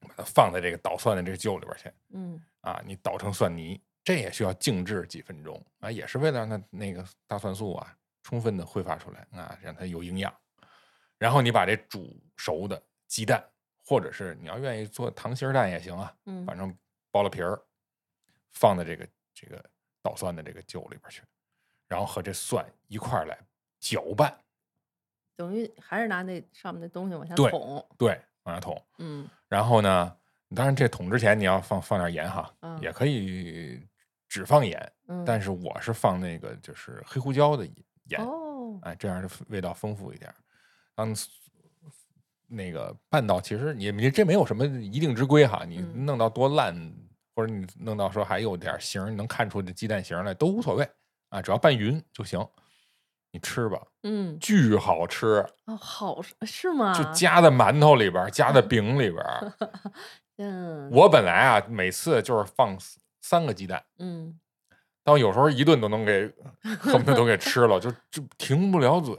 [0.00, 10.30] 把它放在这个捣蒜的这个臼里边去嗯啊，你捣成蒜泥，这也需要静置几分钟啊，也是为了让它那个大蒜素啊充分的挥发出来啊，让它有营养。
[11.18, 13.42] 然后你把这煮熟的鸡蛋，
[13.86, 16.68] 或者是你要愿意做糖心儿蛋也行啊，嗯反正
[17.10, 17.58] 剥了皮儿，
[18.52, 19.64] 放在这个这个
[20.02, 21.22] 捣蒜的这个臼里边去，
[21.86, 23.38] 然后和这蒜一块儿来
[23.80, 24.36] 搅拌，
[25.36, 27.86] 等于还是拿那上面的东西往下对捅。
[27.96, 28.80] 对，往下捅。
[28.98, 30.16] 嗯然后呢，
[30.54, 33.82] 当然这捅之前你要放放点盐哈，嗯也可以
[34.28, 37.66] 只放盐，嗯，但是我是放那个就是黑胡椒的
[38.04, 40.36] 盐，哦，哎，这样的味道丰富一点儿。
[40.94, 41.14] 当
[42.46, 46.74] 那个拌到，其实你你这没有什么一定之规哈，你嗯弄到多烂
[47.38, 50.84] 或者你弄到说还有点儿形，你能看出这鸡蛋形来都无所谓
[51.28, 52.44] 啊，只要拌匀就行。
[53.30, 56.92] 你吃吧，嗯，巨好吃，哦，好是吗？
[56.92, 59.24] 就夹在馒头里边，夹在 饼里边。
[60.38, 62.76] 嗯，我本来啊，每次就是放
[63.20, 64.36] 三个鸡蛋，嗯，
[65.04, 66.28] 到有时候一顿都能给
[66.80, 69.16] 恨不得都给吃了，就就停不了嘴。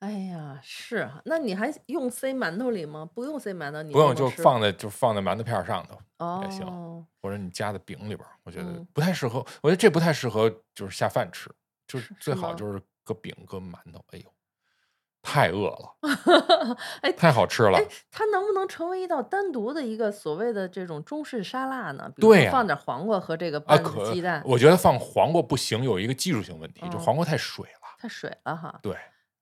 [0.00, 3.08] 哎呀，是啊，那你还用塞馒头里吗？
[3.14, 9.38] 不用塞馒头，你不用就放在就放在馒头片儿上头，也行哦，或者你夹在饼里边儿，我觉得嗯不太适合。
[9.60, 11.50] 我觉得这不太适合就是下饭吃，
[11.86, 14.00] 就是最好就是搁饼搁馒头。
[14.12, 14.32] 哎呦，
[15.20, 15.96] 太饿了，
[17.02, 22.08] 哎太好吃了哎。，它能不能成为一道单独的一个所谓的这种中式沙拉呢？
[22.14, 27.88] 比如说对呀放点黄瓜和这个啊，拌可的鸡蛋，我觉得放黄瓜不行，有一个技术性问题，就嗯黄瓜太水了。
[27.98, 28.78] 太水了哈。
[28.80, 28.96] 对，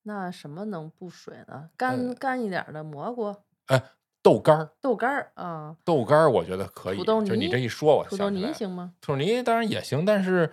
[0.09, 1.69] 那什么能不水呢？
[1.77, 3.35] 干呃干一点儿的蘑菇、
[3.67, 3.83] 哎，
[4.23, 6.99] 豆干儿，豆干儿啊，豆干儿，我觉得可以。
[6.99, 8.93] 土豆就你泥这一说，我土豆泥行吗？
[9.01, 10.49] 土豆泥当然也行，但是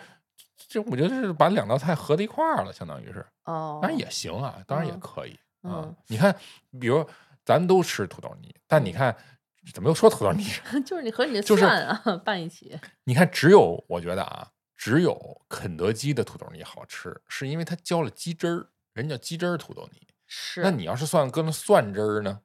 [0.68, 5.96] 这我觉得是把两道菜合在一块儿了，相当于是，哦，当然也行啊，当然也嗯可以啊嗯。
[6.08, 6.36] 你看，
[6.82, 7.06] 比如
[7.46, 9.18] 咱都吃土豆泥，但你嗯看
[9.72, 10.44] 怎么又说土豆泥？
[10.84, 12.76] 就是你和你的就啊拌一起。
[13.04, 20.08] 你看，只有我觉得啊，只有肯德基的土豆泥好吃，是因为它浇了鸡汁儿，人叫鸡汁儿土豆泥。
[20.26, 22.40] 是，那你要是算搁那蒜汁儿呢？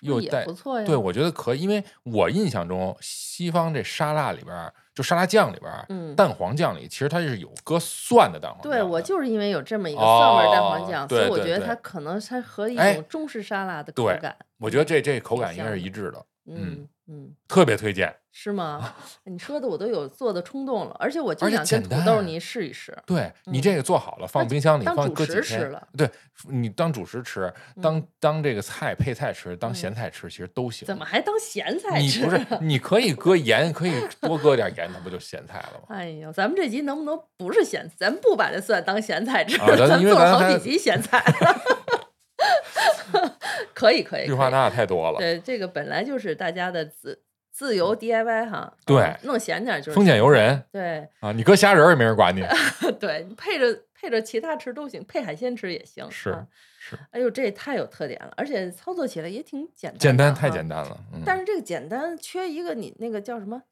[0.00, 0.86] 又带不错呀？
[0.86, 8.72] 对，我觉得可以，因为我印象中西方这沙拉里边儿，就沙拉酱里边蛋黄酱里其实它是有搁蒜的蛋黄酱。
[8.72, 14.34] 对我就是因为有这么一个蒜味蛋黄哦酱，所以我觉得它可能它和一哎种中式沙拉的口对感。
[14.56, 18.16] 我觉得这这口感应该是一致的，嗯嗯嗯，特别推荐。
[18.34, 18.94] 是吗？
[19.24, 22.96] 你说的我都有做的冲动了，而且我就想跟土豆泥试一试。
[23.04, 26.08] 对你嗯这个做好了，放冰箱里放搁几天食吃了，对
[26.48, 27.52] 你当主食吃，
[27.82, 30.86] 当当这个菜配菜吃，当咸菜吃，其实都行。
[30.86, 32.20] 怎么还当咸菜吃？
[32.20, 33.92] 你不是你可以搁盐，可以
[34.22, 35.84] 多搁点盐，那不就咸菜了吗？
[35.90, 37.86] 哎呦，咱们这集能不能不是咸？
[37.98, 41.22] 咱不把这蒜当咸菜吃，啊咱咱做了好几集咸菜。
[43.74, 48.72] 可 以可以，可以氯化钠太多了，对，这个本来就是大家的自自由 DIY 哈。
[48.86, 51.32] 对嗯弄咸点儿就是丰俭由人对啊！
[51.32, 52.42] 你搁虾仁儿也没人管你。
[52.98, 56.10] 对，你配着配着其他吃都行，配海鲜吃也行。
[56.10, 56.46] 是啊
[56.78, 60.50] 是，哎呦，这也太有特点了，而且操作起来也挺简单，简单太。
[60.50, 61.22] 简单了，嗯。
[61.24, 63.62] 但是这个简单缺一个你那个叫什么？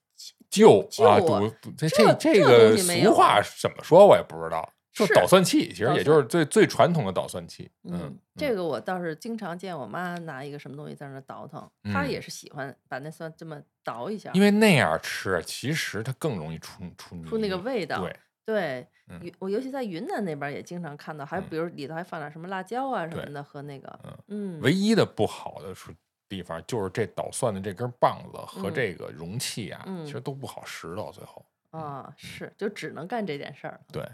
[0.50, 1.26] 就啊，就
[1.62, 4.68] 赌这这这这个俗话怎么说，我也不知道。
[4.92, 7.70] 就是捣蒜器，其实也就是最最传统的捣蒜器。
[7.84, 18.00] 嗯嗯，，这个我倒是经常见我妈拿一个什么东西在那儿倒腾，她嗯也是喜欢把那蒜这么捣一下，因为那样吃，其实它更容易出出，出那个味道。
[18.00, 25.92] 对，对，嗯我尤其在云南那边也经常看到，还嗯比如里头还放点什么辣椒啊什么的和那个，嗯嗯，唯一的不好的处
[26.28, 31.46] 地方就是这捣蒜的这根棒子和嗯这个容器啊，嗯其实都不好拾到最后。
[31.70, 33.80] 啊是，就只能干这件事儿了。
[33.92, 34.04] 对，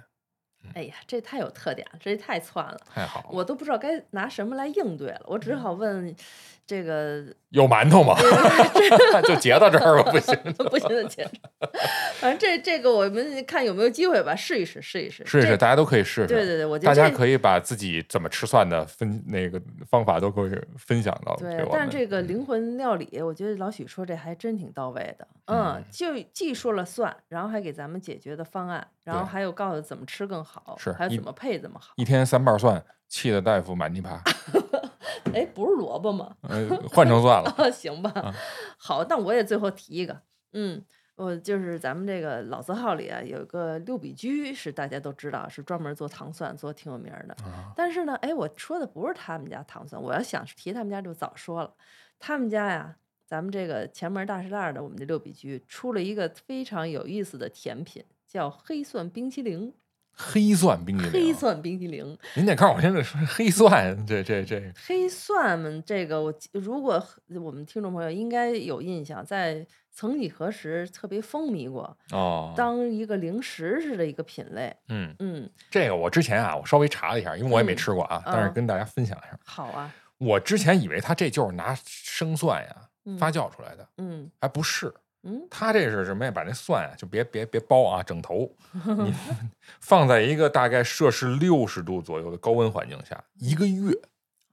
[0.75, 3.29] 哎呀，这太有特点了，这太窜了，太好了。
[3.31, 6.15] 我都不知道该拿什么来应对了，我只嗯好问
[6.67, 8.17] 这个有馒头吗？
[9.23, 10.37] 就截到这儿吧，不行。
[10.69, 11.29] 不行的截，
[12.21, 16.27] 反正这这个我们看有没有机会吧，试一试，试一试，试一试，大家都可以试试。
[16.27, 21.97] 对对对我觉大得大家可以把自己怎么吃蒜的分那个方法都可以分享到，对但是。
[21.97, 25.27] 这个灵魂料理，我觉得老许说这还真挺到位的。
[25.47, 31.95] 嗯嗯，就既说了蒜，然后还给咱们解决的方案，然后还有告诉怎么吃更好，是还有怎么配怎么好。
[31.97, 34.21] 一天三瓣蒜，气的大夫满地爬。
[35.35, 36.37] 哎，不是萝卜吗？
[36.43, 37.55] 呃，换成蒜了。
[37.73, 38.35] 行吧，啊
[38.79, 40.23] 好，那我也最后提一个，
[40.53, 40.85] 嗯。
[41.17, 47.33] 我就是咱们这个老字号里啊，有一个六必居，是大家都知道，是专门做糖蒜，做挺有名儿的。
[47.43, 51.73] 啊但是呢，哎，我说的不是他们家糖蒜，我要想提他们家就早说了。
[52.19, 59.73] 他们家呀，咱们这个前门大石栏的我们的六必居出了一个非常有意思的甜品，叫黑蒜冰淇淋。
[60.17, 67.05] 黑蒜冰激凌，黑蒜冰激凌，您得告诉我，现在说黑蒜，这这这，黑蒜们这个我如果
[67.43, 74.75] 我们听众朋友应该有印象，在曾几何时特别风靡过，哦，当一个零食似的一个品类。
[74.89, 79.39] 嗯，嗯，这个我之前啊，我稍微查了一下，因为我也没嗯吃过啊，但是啊跟大家分享一下。
[79.45, 83.19] 好啊，我之前以为它这就是拿生蒜呀嗯。
[83.19, 84.31] 发酵出来的，嗯。
[84.41, 84.93] 还不是。
[85.27, 85.47] 嗯。
[85.51, 86.31] 它这是什么呀？
[86.31, 89.13] 把那蒜啊，就别别别剥啊，整头，你
[89.81, 93.93] 放在一个大概摄氏六十度左右的高温环境下，一个月。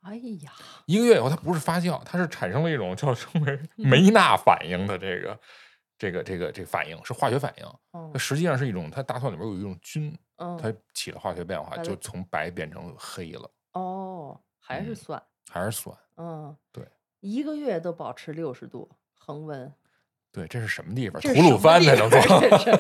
[0.02, 0.52] 哎呀，
[0.86, 5.40] 一个月以后，它不是发酵，它是产生了一种叫称为嗯梅纳反应的这个、
[5.98, 7.66] 这个、这个、这个反应，是化学反应。
[7.92, 8.10] 哦。
[8.12, 14.96] 它实际上是一种，它大蒜里面有一种菌，嗯，它起了化学变化，就从白变成黑了，哦，还是嗯。
[14.96, 15.24] 蒜。
[15.50, 15.96] 还是蒜。
[16.18, 16.86] 嗯，对，
[17.22, 19.72] 一个月都保持六十度恒温，
[20.34, 21.22] 对，这是什么地方？
[21.22, 22.80] 吐鲁番才能做，做，这是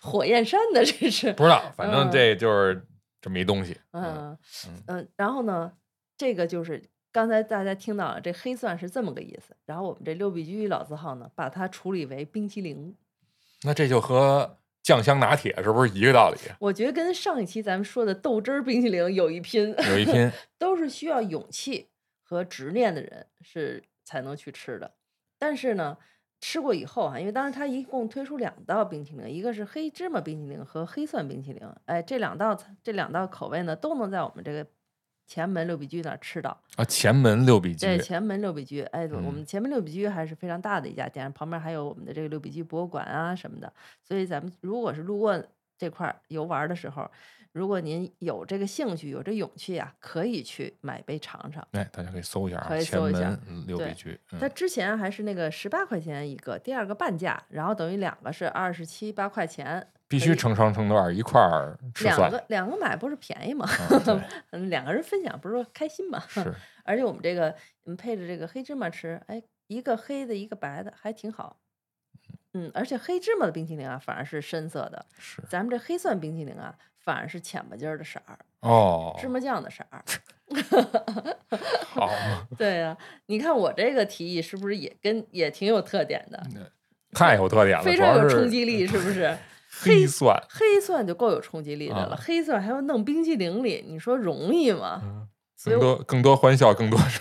[0.00, 1.30] 火焰山的，这是。
[1.34, 2.82] 不知道，反正嗯这就是
[3.20, 3.78] 这么一东西。
[3.90, 5.70] 嗯，嗯嗯嗯，然后呢，
[6.16, 6.82] 这个就是
[7.12, 9.54] 刚才大家听到了，这黑蒜是这么个意思。
[9.66, 12.96] 然后我们这六必居老字号呢，把它处理为冰淇淋。
[13.62, 16.38] 那这就和酱香拿铁是不是一个道理？
[16.60, 21.88] 我觉得跟上一期咱们说的豆汁儿冰淇淋有一拼，有一拼， 都是需要勇气
[22.22, 24.94] 和执念的人是才能去吃的。
[25.38, 25.98] 但是呢，
[26.40, 34.66] 吃过以后啊，因为当时它一共推出两道冰淇淋，一个是黑芝麻冰淇淋和黑蒜冰淇淋，哎，这两道这两道口味呢，都能在我们这个
[35.26, 36.56] 前门六必居那儿吃到。
[36.76, 43.72] 啊，前门六必居对，前门六必居，哎，我嗯们前门六必居还是非常大的一家店，旁边还有我们的这个六必居博物馆啊什么的。
[44.02, 45.42] 所以咱们如果是路过
[45.78, 47.10] 这块儿游玩儿的时候，
[47.56, 51.66] 如果您有这个兴趣、有这勇气啊，可以去买杯尝尝。
[51.72, 53.94] 哎，大家可以搜一下啊，可以前搜一下门嗯六必
[54.38, 62.30] 它之前还是那个十八块钱一个，第二个半价，然后等于两个是二十七八块钱，必须成双成对儿一块儿吃两。
[62.30, 63.66] 个两个买不是便宜吗？
[64.52, 66.22] 嗯两个人分享不是说开心吗？
[66.28, 66.54] 是，
[66.84, 67.54] 而且我们这个
[67.86, 71.58] 嗯配着这个黑芝麻吃，哎，一个黑的，一个白的，还挺好。
[72.52, 76.76] 嗯，而且黑芝麻的冰淇淋啊，反而是深色的，是咱们这黑蒜冰淇淋啊，
[77.06, 78.36] 反而是浅吧唧儿的色儿，
[78.68, 80.02] 哦，芝麻酱的色儿。
[81.94, 82.96] 好嘛， 对呀、
[83.26, 86.44] 你看我这个提议是不是也跟也挺有特点的，
[87.12, 89.36] 太有特点了，非常有冲击力，是不是？
[89.84, 95.00] 黑蒜，黑蒜就够有冲击力的了，啊黑蒜还要弄冰淇淋里，你说容易吗？
[95.04, 95.28] 嗯
[95.58, 97.20] 所以多更多欢笑，更多是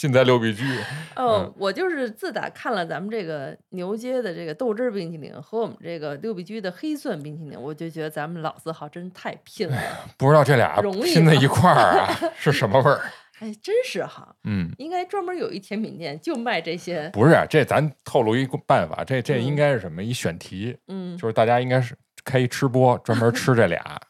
[0.00, 0.64] 尽在六必居。
[1.14, 9.76] 哦，嗯我就是自打看了咱们这个牛街的这个豆汁儿冰淇淋和我们这个六必居的黑蒜冰淇淋，我就觉得咱们老字号真太拼了。
[10.16, 12.98] 不知道这俩 拼在一块儿啊是什么味儿？
[13.40, 17.10] 哎，真是哈，嗯，应该专门有一甜品店就卖这些。
[17.10, 20.02] 不是，这咱透露一个办法，这这嗯应该是什么？
[20.02, 21.94] 一选题，嗯，就是大家应该是
[22.24, 24.00] 开一吃播，专门吃这俩，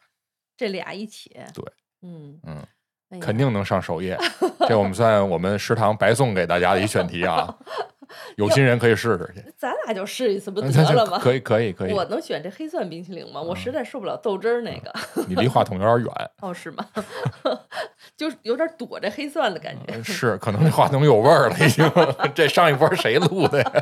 [0.57, 1.31] 这俩一起。
[1.53, 1.65] 对，
[2.03, 2.65] 嗯嗯，
[3.19, 4.17] 肯定能上首页。
[4.69, 7.53] 这我们算我们食堂白送给大家的一选题啊，
[8.37, 9.43] 有心人可以试试去。
[9.57, 11.19] 咱俩就试一次 不得了吗？
[11.21, 11.93] 可以，可以，可以。
[11.93, 13.41] 我能选这黑蒜冰淇淋吗？
[13.41, 14.93] 我实嗯在受不了豆汁儿那个。
[15.27, 16.85] 你离话筒有点远， 哦，是吗？
[18.17, 19.95] 就是有点躲着黑蒜的感觉。
[19.95, 21.91] 呃是可能这话筒有味儿了，已经。
[22.35, 23.73] 这上一波谁录的呀？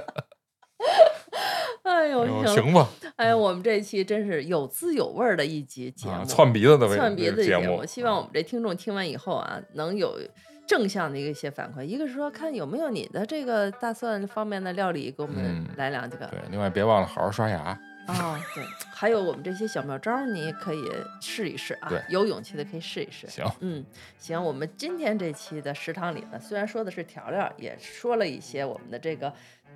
[1.83, 7.85] 哎呦，行，行吧，哎，我们这一期真是有滋有味儿的一集节啊，目，窜鼻子的窜鼻子的节目。
[7.85, 10.19] 希望我们这听众听完以后啊，能有
[10.67, 11.83] 正向的一些反馈。
[11.83, 16.17] 一个是说，看有没有你的这个大蒜方面的料理，给我们嗯来两个。
[16.27, 17.79] 对，另外别忘了好好刷牙。
[18.09, 18.65] 哦，对，
[18.95, 20.83] 还有我们这些小妙招儿，你也可以
[21.21, 22.03] 试一试啊对。
[22.09, 23.27] 有勇气的可以试一试。
[23.27, 23.85] 行，嗯，
[24.19, 29.31] 行，我们今天这期的食堂里呢，虽然说的是调料，也说了一些我们的这个，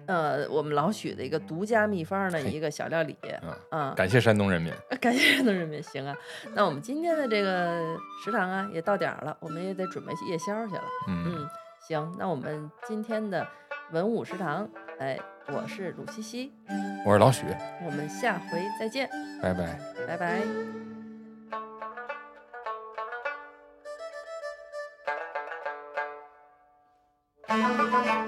[0.07, 3.17] 呃，我们老许的一个独家秘方的一个小料理。
[3.23, 4.73] 嗯，嗯，感谢山东人民。
[5.01, 5.83] 感谢山东人民。
[5.83, 6.17] 行啊，
[6.55, 10.85] 那我们今天的这个食堂啊，也到点儿了，我们也得准备夜宵去了。
[11.09, 11.49] 嗯，嗯，
[11.87, 13.47] 行，那我们今天的
[13.93, 16.53] 文武食堂，哎，我是鲁西西，
[17.05, 17.45] 我是老许，
[17.85, 19.09] 我们下回再见，
[19.43, 19.79] 拜拜。
[20.07, 20.43] 拜拜。
[27.47, 28.22] 拜